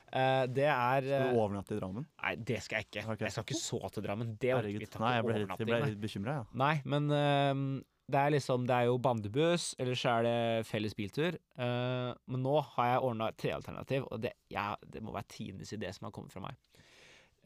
[0.10, 2.06] Uh, det er Skal du overnatte i Drammen?
[2.24, 3.06] Nei, det skal jeg ikke.
[3.14, 3.28] Okay.
[3.28, 4.34] Jeg skal ikke så til Drammen.
[4.42, 4.86] Det Herregud.
[5.00, 6.48] Nei, jeg ble, litt- jeg ble litt bekymra, ja.
[6.62, 7.66] Nei, men ehm,
[8.10, 11.38] det er liksom Det er jo bandebuss, eller så er det felles biltur.
[11.60, 15.74] Uh, men nå har jeg ordna tre alternativ, og det, ja, det må være tidenes
[15.76, 16.58] idé som har kommet fra meg.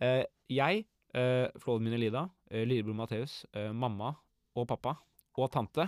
[0.02, 0.86] Uh, jeg,
[1.18, 4.14] uh, flåden min Elida, uh, lillebror Matheus, eh, mamma
[4.56, 4.96] og pappa
[5.34, 5.88] og tante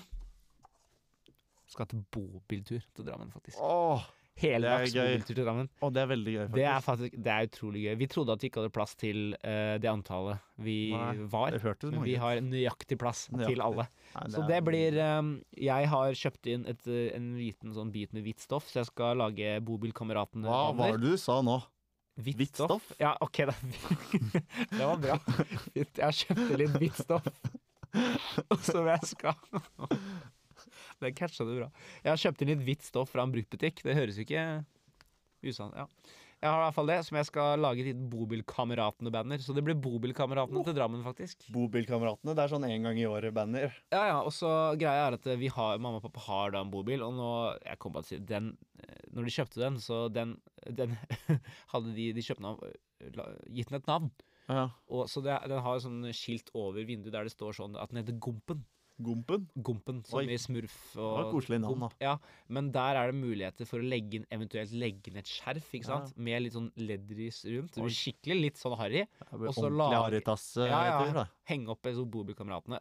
[1.70, 3.58] skal til bobiltur til Drammen, faktisk.
[3.62, 4.06] Åh,
[4.36, 5.70] Heldags det bobiltur til Drammen.
[5.86, 6.56] Og det er veldig gøy, faktisk.
[6.58, 7.94] Det er faktisk det er utrolig gøy.
[8.02, 11.56] Vi trodde at vi ikke hadde plass til uh, det antallet vi Nei, var.
[11.56, 11.62] det
[11.92, 13.88] Men vi har nøyaktig plass til alle.
[14.16, 17.92] Nei, Så er- det blir um, Jeg har kjøpt inn et, eh, en liten sånn
[17.92, 21.62] bit med hvitt stoff, så jeg skal lage Bobilkameratene Hva var det du sa nå?
[22.20, 22.92] Hvitt Hvitt stoff?
[23.00, 23.56] Ja, OK, da.
[24.72, 25.18] det var bra.
[25.76, 27.28] Jeg kjøpte litt hvitt stoff.
[28.52, 29.36] Og som jeg skal
[31.06, 31.72] Det catcha du bra.
[32.04, 33.84] Jeg har kjøpt inn litt hvitt stoff fra en bruktbutikk.
[33.86, 34.46] Det høres jo ikke
[35.46, 35.90] usann Ja.
[36.44, 39.42] Jeg har i hvert fall det, som jeg skal lage et lite Bobilkameratene-banner.
[39.42, 41.48] Så det blir Bobilkameratene til Drammen, faktisk.
[41.56, 42.36] Bobilkameratene.
[42.38, 43.74] Det er sånn en gang i året-banner.
[43.96, 46.70] Ja, ja, og så greia er at vi har, mamma og pappa har da en
[46.74, 47.32] bobil, og nå,
[47.64, 48.52] jeg kom på å si, den,
[48.84, 50.36] eh, når de kjøpte den, så den,
[50.70, 50.94] den
[51.74, 52.86] hadde de, de kjøpte den
[53.56, 54.14] gitt den et navn.
[54.46, 54.68] Ja.
[54.92, 58.04] Og, så det, den har sånn skilt over vinduet der det står sånn at den
[58.04, 58.62] heter Gompen.
[59.04, 59.48] Gompen.
[59.62, 60.26] Gompen, som Oi.
[60.32, 60.76] i Smurf.
[60.96, 61.90] Og Det var koselig navn, da.
[62.00, 62.14] Ja,
[62.48, 65.86] men der er det muligheter for å legge inn, eventuelt legge inn et skjerf, ikke
[65.90, 66.14] sant?
[66.18, 67.74] Med litt sånn leddris rundt.
[67.76, 69.06] Det blir skikkelig litt sånn harry.
[69.34, 71.26] Og så harrytass-tur, Ja, ja.
[71.52, 72.80] henge opp sånn Bobilkameratene.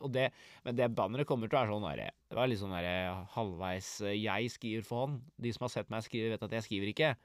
[0.65, 4.01] Men det banneret kommer til å være sånn derre Det var litt sånn derre halvveis
[4.03, 5.21] eh, Jeg skriver for hånd.
[5.39, 7.17] De som har sett meg skrive, vet at jeg skriver ikke.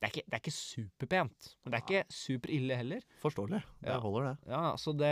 [0.00, 3.02] Det er ikke, det er ikke superpent, men det er ikke superille heller.
[3.20, 3.62] Forståelig.
[3.82, 3.98] Det Ja.
[4.00, 4.48] holder, det.
[4.48, 5.10] Ja, så det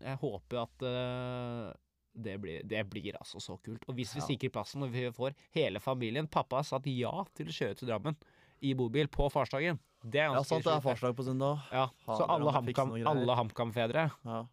[0.00, 1.72] Jeg håper at eh,
[2.14, 3.82] det blir, det blir altså så kult.
[3.88, 4.26] Og hvis vi Ja.
[4.26, 7.88] sikrer plassen og vi får hele familien Pappa har sagt ja til å kjøre til
[7.88, 8.16] Drammen
[8.62, 9.78] i bobil på farsdagen.
[10.04, 11.62] Det er Ja, ganske sant, det er farsdag på søndag.
[11.72, 14.46] Ja, så alle HamKam-fedre Ja.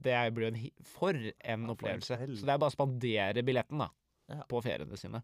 [0.00, 1.12] det blir en for
[1.44, 2.16] en opplevelse.
[2.18, 3.88] så det er bare å spandere billetten da,
[4.28, 4.42] Ja.
[4.48, 5.22] på feriene sine.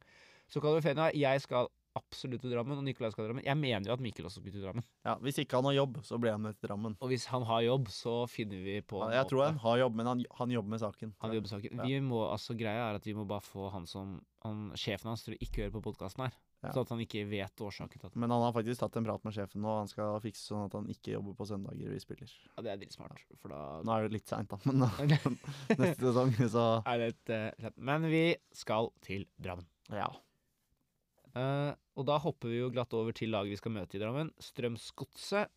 [0.49, 3.47] Så kan du finne jeg skal absolutt til Drammen, og Nikolai skal til Drammen.
[3.47, 4.85] Jeg mener jo at Mikkel også skal til Drammen.
[5.07, 6.97] Ja, Hvis ikke han har jobb, så blir han med til Drammen.
[7.01, 9.95] Og hvis han har jobb, så finner vi på Ja, jeg tror han har jobb,
[10.01, 11.15] men han, han jobber med saken.
[11.25, 11.79] Han jobber med saken.
[11.81, 11.89] Ja.
[11.89, 15.25] Vi må, altså Greia er at vi må bare få han som han, Sjefen hans
[15.27, 16.37] til å ikke høre på podkasten her.
[16.59, 16.73] Ja.
[16.75, 19.23] Sånn at han ikke vet årsaken til at Men han har faktisk tatt en prat
[19.27, 22.33] med sjefen, og han skal fikse sånn at han ikke jobber på søndager vi spiller.
[22.57, 23.23] Ja, det er drittsmart.
[23.39, 24.83] For da Nå er det litt seint, da, men
[25.79, 27.71] neste sesong, så er det et eh.
[27.79, 28.25] Men vi
[28.59, 29.69] skal til Drammen.
[29.95, 30.11] ja.
[31.39, 34.31] Eh, og da hopper vi jo glatt over til laget vi skal møte i Drammen.
[34.43, 35.53] Strømsgodset.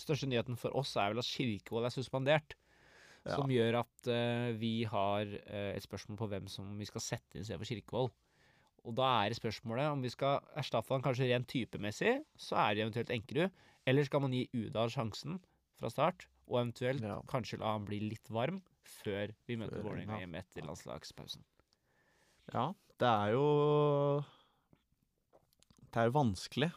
[0.00, 2.56] Største nyheten for oss er vel at Kirkevold er suspendert.
[3.26, 3.34] Ja.
[3.36, 7.36] Som gjør at uh, vi har uh, et spørsmål på hvem som vi skal sette
[7.36, 8.08] inn istedenfor Kirkevold.
[8.88, 12.86] Og da er spørsmålet om vi skal erstatte han kanskje rent typemessig, så er det
[12.86, 13.52] eventuelt Enkerud.
[13.84, 15.36] Eller skal man gi Udal sjansen
[15.76, 17.20] fra start, og eventuelt Ja.
[17.28, 20.24] kanskje la han bli litt varm før vi møter Vålerenga ja.
[20.24, 21.44] hjemme etter landslagspausen.
[22.54, 22.70] ja.
[23.00, 23.44] Det er jo
[25.88, 26.70] Det er jo vanskelig.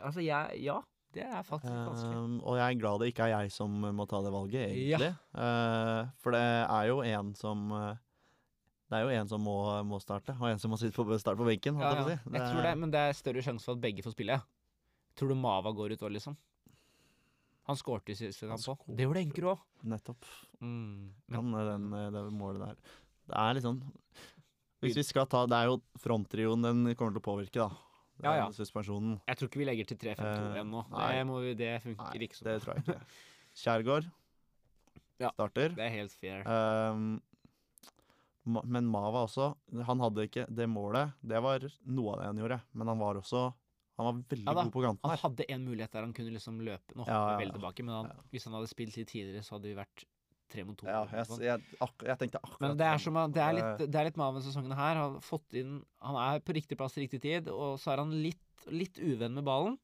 [0.00, 0.80] Altså, jeg Ja,
[1.14, 2.16] det er faktisk vanskelig.
[2.16, 5.10] Um, og jeg er glad det ikke er jeg som må ta det valget, egentlig.
[5.34, 7.96] Eh, for det er jo en som eh,
[8.90, 9.56] Det er jo en som må,
[9.86, 11.78] må starte, og en som må sitte på, starte på benken.
[11.78, 12.06] Ja, ja.
[12.06, 12.16] si.
[12.34, 14.40] Jeg tror det, men det er større sjanse for at begge får spille.
[15.14, 16.34] Tror du Mava går ut òg, liksom?
[17.70, 18.76] Han skårte i siste Han på.
[18.98, 19.62] Det gjorde Enker òg.
[19.86, 20.26] Nettopp.
[20.60, 21.12] Mm.
[21.30, 22.76] Men Han, eh, den, eh, det målet der.
[23.30, 23.80] Det er litt sånn
[24.82, 27.70] Hvis vi skal ta Det er jo fronttrioen den kommer til å påvirke, da.
[28.20, 28.46] Ja, ja.
[28.52, 29.20] Suspensjonen.
[29.28, 30.82] jeg tror ikke vi legger til 3-5-2 Eh, igjen nå.
[30.90, 31.06] nei.
[31.14, 32.48] Det, må vi, det funker Nei, ikke sånn.
[32.50, 33.00] det tror jeg ikke.
[33.62, 34.10] Kjærgaard
[35.20, 35.30] Ja.
[35.32, 35.68] starter.
[35.76, 36.44] Det er helt fair.
[36.48, 37.20] Um,
[38.44, 39.54] men Mava også.
[39.86, 41.12] Han hadde ikke det målet.
[41.22, 42.60] Det var noe av det han gjorde.
[42.74, 43.42] Men han var også
[44.00, 46.62] Han var veldig Ja god på kanten Han hadde en mulighet der han kunne liksom
[46.64, 46.96] løpe.
[46.96, 49.58] Nå hopper Ja, ja, veldig tilbake, men han, hvis han hadde spilt litt tidligere, så
[49.58, 50.06] hadde vi vært
[50.50, 50.88] tre mot to.
[50.88, 51.62] Ja, jeg, jeg,
[52.08, 54.74] jeg tenkte akkurat Men det er, som, det er litt, det er litt Maven sesongen
[54.74, 54.98] her.
[54.98, 58.02] Han, har fått inn, han er på riktig plass til riktig tid, og så er
[58.02, 59.78] han litt, litt uvenn med ballen.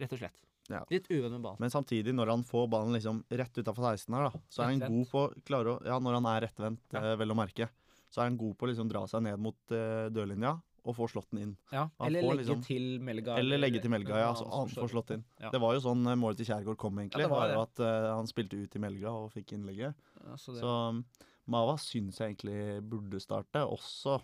[0.00, 0.46] Rett og slett.
[0.70, 0.84] Ja.
[0.92, 1.62] Litt uvenn med ballen.
[1.62, 4.84] Men samtidig, når han får ballen liksom rett utafor 16 her, da, så er han
[4.84, 7.04] god på klare å, Ja, når han er rettvendt, Ja.
[7.12, 7.70] eh, vel å merke,
[8.10, 11.12] så er han god på å liksom dra seg ned mot uh, dørlinja og får
[11.14, 11.54] slått den inn.
[11.72, 13.38] Ja, eller får legge liksom- til Melga.
[13.38, 15.24] Eller legge til Melga, ja, så han får slått inn.
[15.40, 15.50] Ja.
[15.50, 17.26] Det var jo sånn eh, målet til Kjærgaard kom, egentlig.
[17.26, 19.94] Ja, var var jo at uh, han spilte ut i Melga og fikk innlegget.
[20.24, 21.04] Ja, så Så um,
[21.50, 24.20] Mava syns jeg egentlig burde starte, også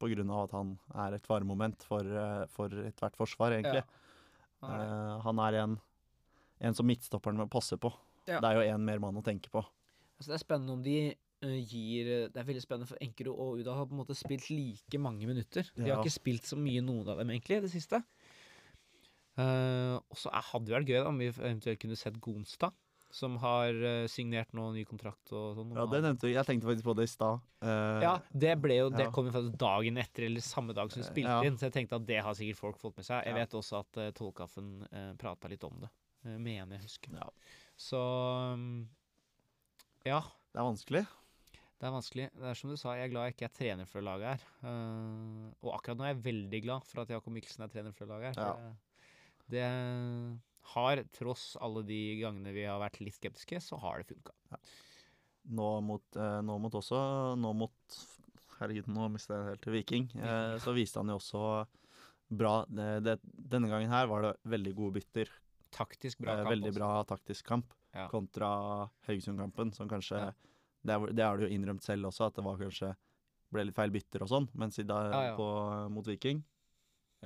[0.00, 3.84] av at han er et faremoment for, uh, for ethvert forsvar, egentlig.
[4.62, 4.86] Han er.
[4.86, 5.80] Eh, han er en,
[6.60, 7.92] en som midtstopperen må passe på.
[8.26, 9.62] Det er jo én mer mann å tenke på.
[10.18, 13.74] Altså, det er spennende om de gir Det er veldig spennende for Enkerud og Uda
[13.78, 15.64] har på en måte spilt like mange minutter.
[15.74, 16.02] De har Ja.
[16.02, 18.02] ikke spilt så mye, noen av dem, egentlig, i det siste.
[19.38, 22.74] Uh, og så hadde det vært gøy da, om vi eventuelt kunne sett Gonstad,
[23.10, 25.72] som har eh, signert nå ny kontrakt og sånn.
[25.74, 26.34] Ja, det nevnte vi.
[26.36, 27.40] Jeg tenkte faktisk på det i stad.
[27.58, 29.10] Uh, Ja, det ble jo Det ja.
[29.10, 31.40] kom jo faktisk dagen etter, eller samme dag som vi spilte Ja.
[31.42, 33.24] inn, så jeg tenkte at det har sikkert folk fått med seg.
[33.26, 35.90] Jeg vet også at uh, Tollkaffen uh, prata litt om det,
[36.26, 37.16] uh, mener jeg husker.
[37.18, 37.26] Ja.
[37.74, 37.98] Så
[38.54, 38.88] um,
[40.04, 40.20] ja.
[40.52, 41.06] Det er vanskelig.
[41.80, 42.26] Det er vanskelig.
[42.36, 44.42] Det er som du sa, jeg er glad jeg ikke er trener for laget her.
[44.60, 48.10] Uh, og akkurat nå er jeg veldig glad for at Jakob Mikkelsen er trener for
[48.10, 48.50] laget her.
[48.60, 48.72] Ja.
[49.48, 49.64] Det, det
[50.74, 54.34] har, tross alle de gangene vi har vært litt skeptiske, så har det funka.
[55.56, 56.98] Nå mot, eh, nå mot også
[57.40, 57.96] Nå mot
[58.58, 60.10] Herregud, nå mista jeg helt til Viking.
[60.20, 61.40] Eh, så viste han jo også
[62.30, 65.32] bra det, det, Denne gangen her var det veldig gode bytter.
[65.72, 66.52] Taktisk bra Eh, kamp.
[66.52, 66.78] veldig også.
[66.82, 68.04] bra taktisk kamp Ja.
[68.12, 68.50] kontra
[69.08, 70.30] Haugesund-kampen, som kanskje Ja.
[70.86, 72.94] Det, er, det har du jo innrømt selv også, at det var kanskje
[73.50, 75.36] ble litt feil bytter og sånn, mens i dag Ja, ja.
[75.38, 75.46] På,
[75.90, 76.42] mot Viking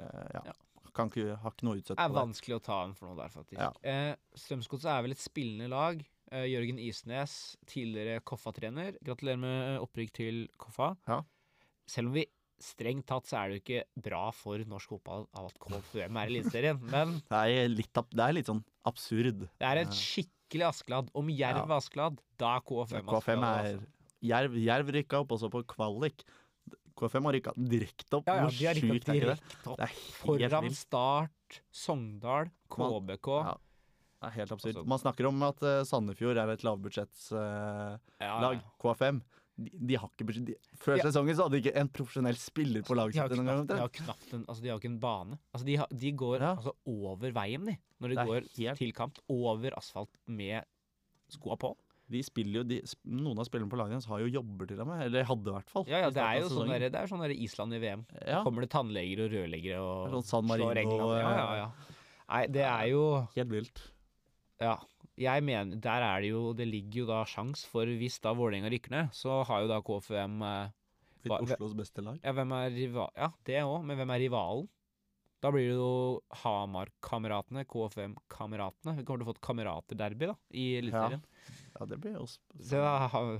[0.00, 0.44] eh, ja.
[0.50, 0.54] Ja.
[0.94, 3.18] Kan ikke, har ikke noe utsett på Det er vanskelig å ta en for noe
[3.18, 3.58] der, faktisk.
[3.58, 3.72] Ja.
[3.82, 6.04] Eh, Strømsgodset er vel et spillende lag.
[6.30, 7.34] Eh, Jørgen Isnes,
[7.66, 9.00] tidligere Koffa-trener.
[9.02, 10.92] Gratulerer med opprykk til Koffa.
[11.10, 11.18] Ja.
[11.90, 12.28] Selv om vi
[12.62, 16.30] strengt tatt så er det jo ikke bra for norsk fotball av at KFUM er
[16.30, 19.48] i Eliteserien, men Det er litt, det er litt sånn absurd.
[19.50, 20.30] det er et skikkelig
[20.62, 21.10] Askeladden.
[21.14, 21.76] Om Jerv Ja.
[21.76, 23.86] Askeladden, da er KFUM KFM er altså.
[24.22, 26.22] Jerv, Jerv rykka opp også på kvalik.
[26.96, 28.26] KFM har rykka direkte opp.
[28.26, 29.20] Ja, ja, de har rykka det?
[29.20, 29.80] direkte opp.
[30.22, 30.76] Foran vild.
[30.76, 33.26] Start, Sogndal, KBK.
[33.44, 33.54] Ja.
[34.24, 34.76] Det er helt absurd.
[34.76, 38.00] Altså- Man snakker om at uh, Sandefjord er et lavbudsjettslag.
[38.20, 38.60] Ja, lag ja.
[38.80, 39.22] KFM.
[39.56, 40.26] De, de har ikke.
[40.48, 41.04] De, før Ja.
[41.06, 44.44] sesongen så hadde de ikke en profesjonell spiller på laget sitt de har knapt en,
[44.50, 45.38] altså de har ikke en bane.
[45.54, 46.56] Altså de, har, de går Ja.
[46.56, 47.76] altså over veien, de.
[48.00, 49.18] Når de går helt- til kamp.
[49.30, 50.64] Over asfalt med
[51.30, 51.76] skoa på.
[52.10, 54.86] De spiller jo, de, noen av spillerne på laget hans har jo jobber til og
[54.90, 55.06] med.
[55.06, 55.84] Eller hadde i hvert fall.
[55.88, 58.02] Ja, ja, det er jo sånn der, det er sånn der Island i VM.
[58.26, 61.20] Ja, Kommer det tannleger og rørleggere og sånn San slår Marino, England.
[61.22, 61.70] Ja, ja, eh, ja.
[62.28, 63.80] Nei, det er jo helt vilt.
[64.60, 64.76] Ja.
[65.20, 68.70] Jeg mener, der er det jo Det ligger jo da sjans for hvis da Vålerenga
[68.72, 70.72] rykker ned, så har jo da KFUM eh,
[71.28, 72.18] Hva- Oslos beste lag.
[72.24, 73.10] Ja, hvem er rival...
[73.16, 74.66] Ja, det òg, men hvem er rivalen?
[75.44, 78.94] Da blir det jo Hamar-kameratene, KFM-kameratene.
[78.98, 81.24] Vi kommer til å få et kameraterderby da, i Eliteserien.
[81.74, 82.94] Ja, det blir jo Se da,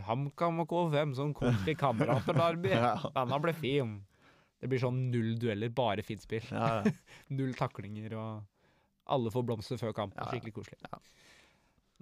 [0.09, 2.75] HamKam og KFM, sånn koselig kameraterderby.
[2.85, 2.95] Ja.
[3.17, 3.95] Denne ble fin.
[4.61, 6.45] Det blir sånn null dueller, bare fint spill.
[6.53, 6.93] Ja, ja.
[7.37, 8.45] Null taklinger og
[9.13, 10.15] alle får blomster før kamp.
[10.17, 10.33] Ja, ja.
[10.33, 10.81] Skikkelig koselig.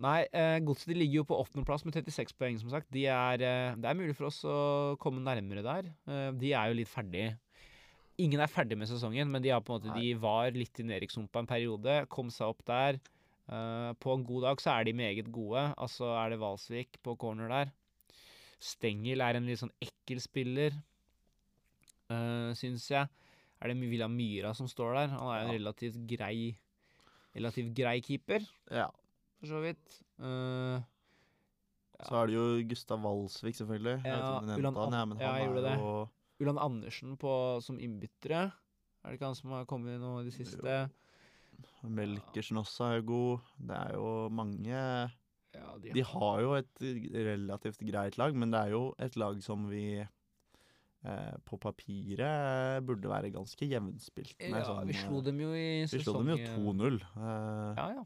[0.01, 2.88] Nei, eh, Godset ligger jo på åttendeplass med 36 poeng, som sagt.
[2.90, 5.90] De er, eh, det er mulig for oss å komme nærmere der.
[6.09, 7.36] Eh, de er jo litt ferdig.
[8.18, 10.86] Ingen er ferdig med sesongen, men de, har på en måte, de var litt i
[10.88, 12.07] nedrykkssumpa en periode.
[12.09, 12.99] Kom seg opp der.
[13.49, 15.74] Eh, på en god dag så er de meget gode.
[15.76, 17.72] Altså er det Valsvik på corner der.
[18.62, 20.76] Stengel er en litt sånn ekkel spiller,
[22.12, 23.09] uh, syns jeg.
[23.59, 25.09] Er det Villa Myra som står der?
[25.16, 26.55] Han er jo en relativt grei
[27.32, 28.90] Relativt grei keeper, ja.
[29.43, 29.99] For så vidt.
[30.22, 30.88] Eh,
[32.03, 33.99] Så er det jo Gustav Walsvik, selvfølgelig.
[34.07, 34.16] Ja,
[34.59, 35.76] Ulan han, ja, men An- ja, han jeg gjorde det.
[35.78, 35.93] jo
[36.43, 37.32] Ulan Andersen på,
[37.62, 38.49] som innbyttere.
[39.03, 40.76] Er det ikke han som har kommet nå i det siste?
[41.82, 43.51] Melkersen også er jo god.
[43.59, 44.72] Det er jo mange
[45.53, 46.80] Ja, de, De har jo et
[47.12, 53.11] relativt greit lag, men det er jo et lag som vi eh, på papiret burde
[53.11, 54.62] være ganske jevnspilt med.
[54.62, 57.03] ja, sånn, vi slo eh, dem jo i vi slo dem jo 2-0.
[57.03, 58.05] Eh, Ja, ja.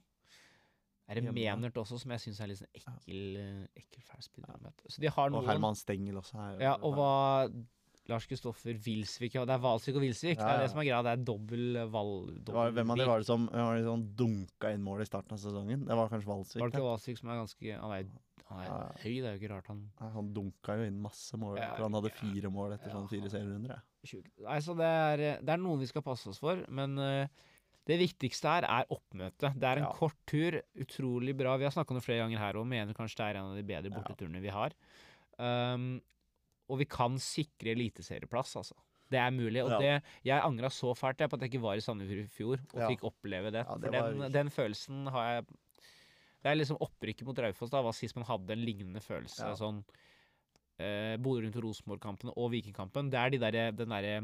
[1.07, 4.23] Det er det Menert også, som jeg syns er litt sånn ekkel, eh, ekkel fæl
[4.27, 4.73] spiller.
[4.91, 6.61] Så de har og Herman Stengel også her.
[6.65, 7.49] Ja, og hva
[8.09, 10.37] Lars Kristoffer Wilsvik ja, Det er Valsvik og Wilsvik.
[10.39, 11.01] Det Ja, er det som er greia.
[11.03, 12.13] Det er dobbel val...
[12.39, 15.41] det Hvem av de var det som var det dunka inn mål i starten av
[15.43, 15.83] sesongen?
[15.89, 16.61] Det var kanskje Valsvik?
[16.63, 16.79] Var det det?
[16.81, 18.07] ikke Valsvik som er ganske Han er,
[18.51, 18.77] han er Ja.
[19.03, 21.59] høy, det er jo ikke rart han Nei, Han dunka jo inn masse mål.
[21.59, 23.75] Ja, for han hadde fire mål etter Ja, sånn fire serierunder.
[23.75, 24.23] ja.
[24.47, 27.27] Nei, så det er, det er noen vi skal passe oss for, men eh,
[27.87, 29.55] det viktigste her er oppmøtet.
[29.55, 29.93] Det er en Ja.
[29.95, 31.57] kort tur, utrolig bra.
[31.57, 33.57] Vi har snakka om det flere ganger her òg, mener kanskje det er en av
[33.57, 34.75] de bedre borteturene vi har.
[35.39, 36.01] Um,
[36.69, 38.75] og vi kan sikre eliteserieplass, altså.
[39.09, 39.63] Det er mulig.
[39.63, 42.33] Og det, jeg angra så fælt jeg, på at jeg ikke var i Sandefjord i
[42.33, 43.63] fjor og fikk oppleve det.
[43.63, 45.47] Det for den, den følelsen har jeg
[46.43, 47.71] Det er liksom opprykket mot Raufoss.
[47.71, 49.47] Da var sist man hadde en lignende følelse.
[49.47, 49.55] Ja.
[49.59, 49.85] Sånn
[50.79, 53.11] eh, Bodø Rundt Rosenborg-kampen og Vikingkampen.
[53.11, 54.21] Det er de der, den derre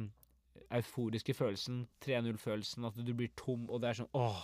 [0.79, 4.43] euforiske følelsen, 3-0-følelsen, at du blir tom, og det er sånn åh,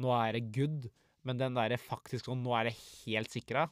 [0.00, 0.88] nå er det good.
[1.26, 3.66] Men den derre faktisk sånn, nå er det helt sikra,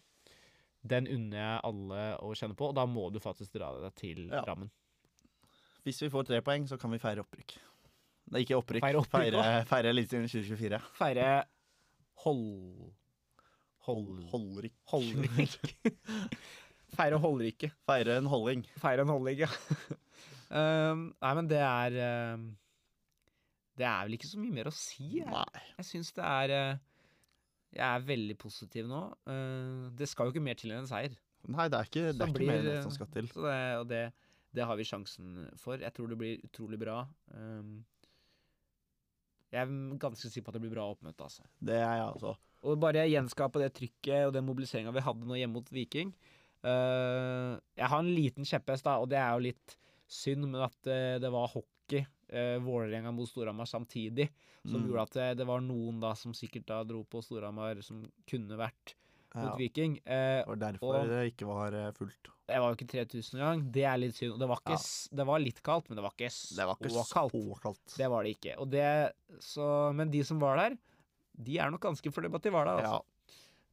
[0.86, 4.26] den unner jeg alle å kjenne på, og da må du faktisk dra deg til
[4.28, 4.42] Ja.
[4.46, 4.70] rammen.
[5.86, 7.56] Hvis vi får tre poeng, så kan vi feire opprykk.
[8.34, 8.82] Nei, ikke opprykk.
[8.82, 10.80] Feire opprykk feire, feire Eliteserien 2024.
[10.98, 11.26] Feire
[12.24, 12.92] hold...
[13.86, 14.24] Hold...
[14.32, 14.74] Holdrik.
[14.90, 15.76] Holdrik.
[16.96, 17.74] Feire holdriket.
[17.86, 18.64] Feire en holding.
[18.82, 19.50] Feire en holding, ja.
[20.50, 21.96] Um, nei, men det er
[22.36, 22.46] um,
[23.76, 25.08] Det er vel ikke så mye mer å si.
[25.18, 25.64] Jeg, Nei.
[25.78, 26.84] jeg syns det er uh,
[27.74, 29.02] Jeg er veldig positiv nå.
[29.28, 31.16] Uh, det skal jo ikke mer til enn en seier.
[31.46, 33.28] Nei, det er ikke, det er ikke blir, mer enn det som skal til.
[33.30, 34.04] Så det, og det,
[34.56, 35.78] det har vi sjansen for.
[35.82, 37.02] Jeg tror det blir utrolig bra.
[37.34, 37.84] Um,
[39.52, 41.44] jeg er ganske sikker på at det blir bra oppmøte, altså.
[41.62, 42.34] Det er jeg altså.
[42.66, 46.10] Og bare gjenskape det trykket og den mobiliseringa vi hadde nå hjemme mot Viking.
[46.66, 49.76] Uh, jeg har en liten kjepphest, da, og det er jo litt
[50.08, 54.28] synd, men at eh, det var hockey, uh, Vålerenga mot Storhamar samtidig,
[54.66, 54.88] som Mm.
[54.88, 58.56] gjorde at det, det var noen da som sikkert da dro på Storhamar som kunne
[58.58, 58.94] vært
[59.34, 59.56] mot Ja.
[59.56, 59.98] Viking.
[60.06, 62.30] Eh, Og derfor og- det ikke var eh, fullt.
[62.48, 63.70] det var jo ikke 3000 engang.
[63.70, 64.38] Det er litt synd.
[64.38, 65.16] Det var, ikke, Ja.
[65.16, 67.06] det var litt kaldt, men det var ikke så Det var ikke kaldt.
[67.12, 67.96] så kaldt.
[67.96, 68.58] Det var det ikke.
[68.58, 70.78] Og det, så, men de som var der,
[71.36, 72.78] de er nok ganske fornøyd med at de var der.
[72.82, 72.92] Altså.
[72.92, 73.00] Ja.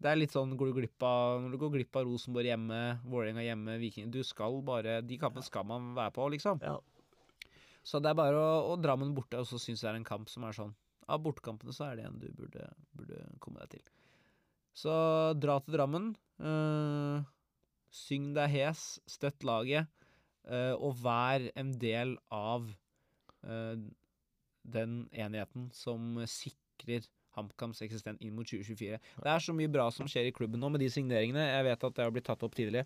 [0.02, 2.80] Det er litt sånn går du glipp av, når du går glipp av Rosenborg hjemme,
[3.08, 6.64] Vålerenga hjemme, Viking Du skal bare De kampene skal man være på, liksom.
[6.64, 6.80] Ja.
[7.84, 10.08] Så det er bare å, å Drammen borte, og så syns jeg det er en
[10.08, 10.74] kamp som er sånn
[11.12, 13.88] Av bortekampene så er det en du burde, burde komme deg til.
[14.74, 14.94] Så
[15.38, 16.14] dra til Drammen.
[16.42, 17.26] øh,
[17.94, 19.90] syng deg hes, støtt laget,
[20.50, 22.72] øh, og vær en del av
[23.46, 23.84] øh,
[24.64, 27.06] den enigheten som sikrer
[27.36, 29.00] HamKams eksistens inn mot 2024.
[29.24, 31.44] Det er så mye bra som skjer i klubben nå med de signeringene.
[31.50, 32.86] Jeg vet at det har blitt tatt opp tidligere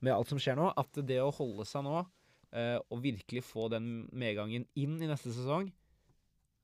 [0.00, 0.72] med alt som skjer nå.
[0.78, 2.06] At det å holde seg nå,
[2.52, 5.72] eh, og virkelig få den medgangen inn i neste sesong,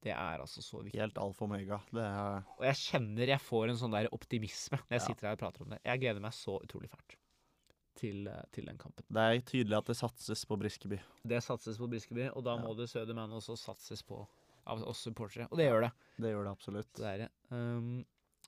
[0.05, 1.01] det er altså så viktig.
[1.01, 1.78] Helt alfa omega.
[1.91, 5.07] Det er Og jeg kjenner jeg får en sånn der optimisme når jeg Ja.
[5.07, 5.80] sitter her og prater om det.
[5.85, 7.16] Jeg gleder meg så utrolig fælt
[7.97, 9.05] til, eh, til den kampen.
[9.09, 11.01] Det er tydelig at det satses på Briskeby.
[11.26, 12.61] Det satses på Briskeby, og da Ja.
[12.62, 14.26] må det Sødermann også satses på
[14.71, 15.49] av oss supportere.
[15.51, 15.93] Og det gjør det.
[16.25, 16.91] Det gjør det absolutt.
[16.99, 17.31] Det er det.
[17.51, 18.05] Um,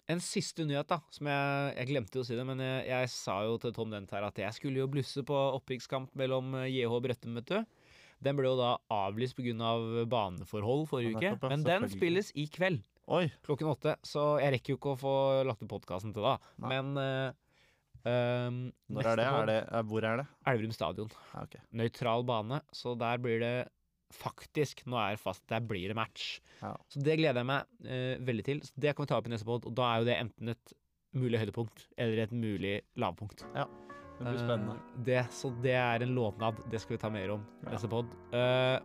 [0.07, 3.41] en siste nyhet, da, som jeg, jeg glemte å si det, men jeg, jeg sa
[3.47, 7.03] jo til Tom Dent her at jeg skulle jo blusse på opprykkskamp mellom JH og
[7.09, 7.87] Brøttum, vet du.
[8.23, 9.57] Den ble jo da avlyst pga.
[9.67, 12.85] Av baneforhold forrige uke, men den spilles i kveld.
[13.07, 13.29] Oi.
[13.47, 16.33] klokken åtte, så jeg rekker jo ikke å få lagt ut podkasten til da.
[16.63, 16.71] Nei.
[16.73, 17.61] Men uh,
[18.03, 18.57] um,
[18.97, 19.27] Når er det?
[19.29, 20.27] er det eh, hvor er det?
[20.51, 21.13] Elverum stadion.
[21.31, 21.63] Ja, okay.
[21.79, 23.55] Nøytral bane, så der blir det
[24.15, 26.41] faktisk Nå er det fast, der blir det match.
[26.63, 26.75] Ja.
[26.89, 28.63] Så det gleder jeg meg uh, veldig til.
[28.65, 30.53] Så det kan vi ta opp i neste pod, og da er jo det enten
[30.55, 30.77] et
[31.17, 33.47] mulig høydepunkt eller et mulig lavpunkt.
[33.57, 34.77] Det blir spennende.
[34.79, 36.63] Uh, det, så det er en lovnad.
[36.73, 37.73] Det skal vi ta mer om Ja.
[37.75, 38.15] neste pod.
[38.33, 38.79] Uh,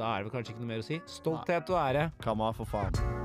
[0.00, 1.00] da er det vel kanskje ikke noe mer å si.
[1.06, 2.10] Stolthet og ære.
[2.24, 3.19] Kamma, for faen.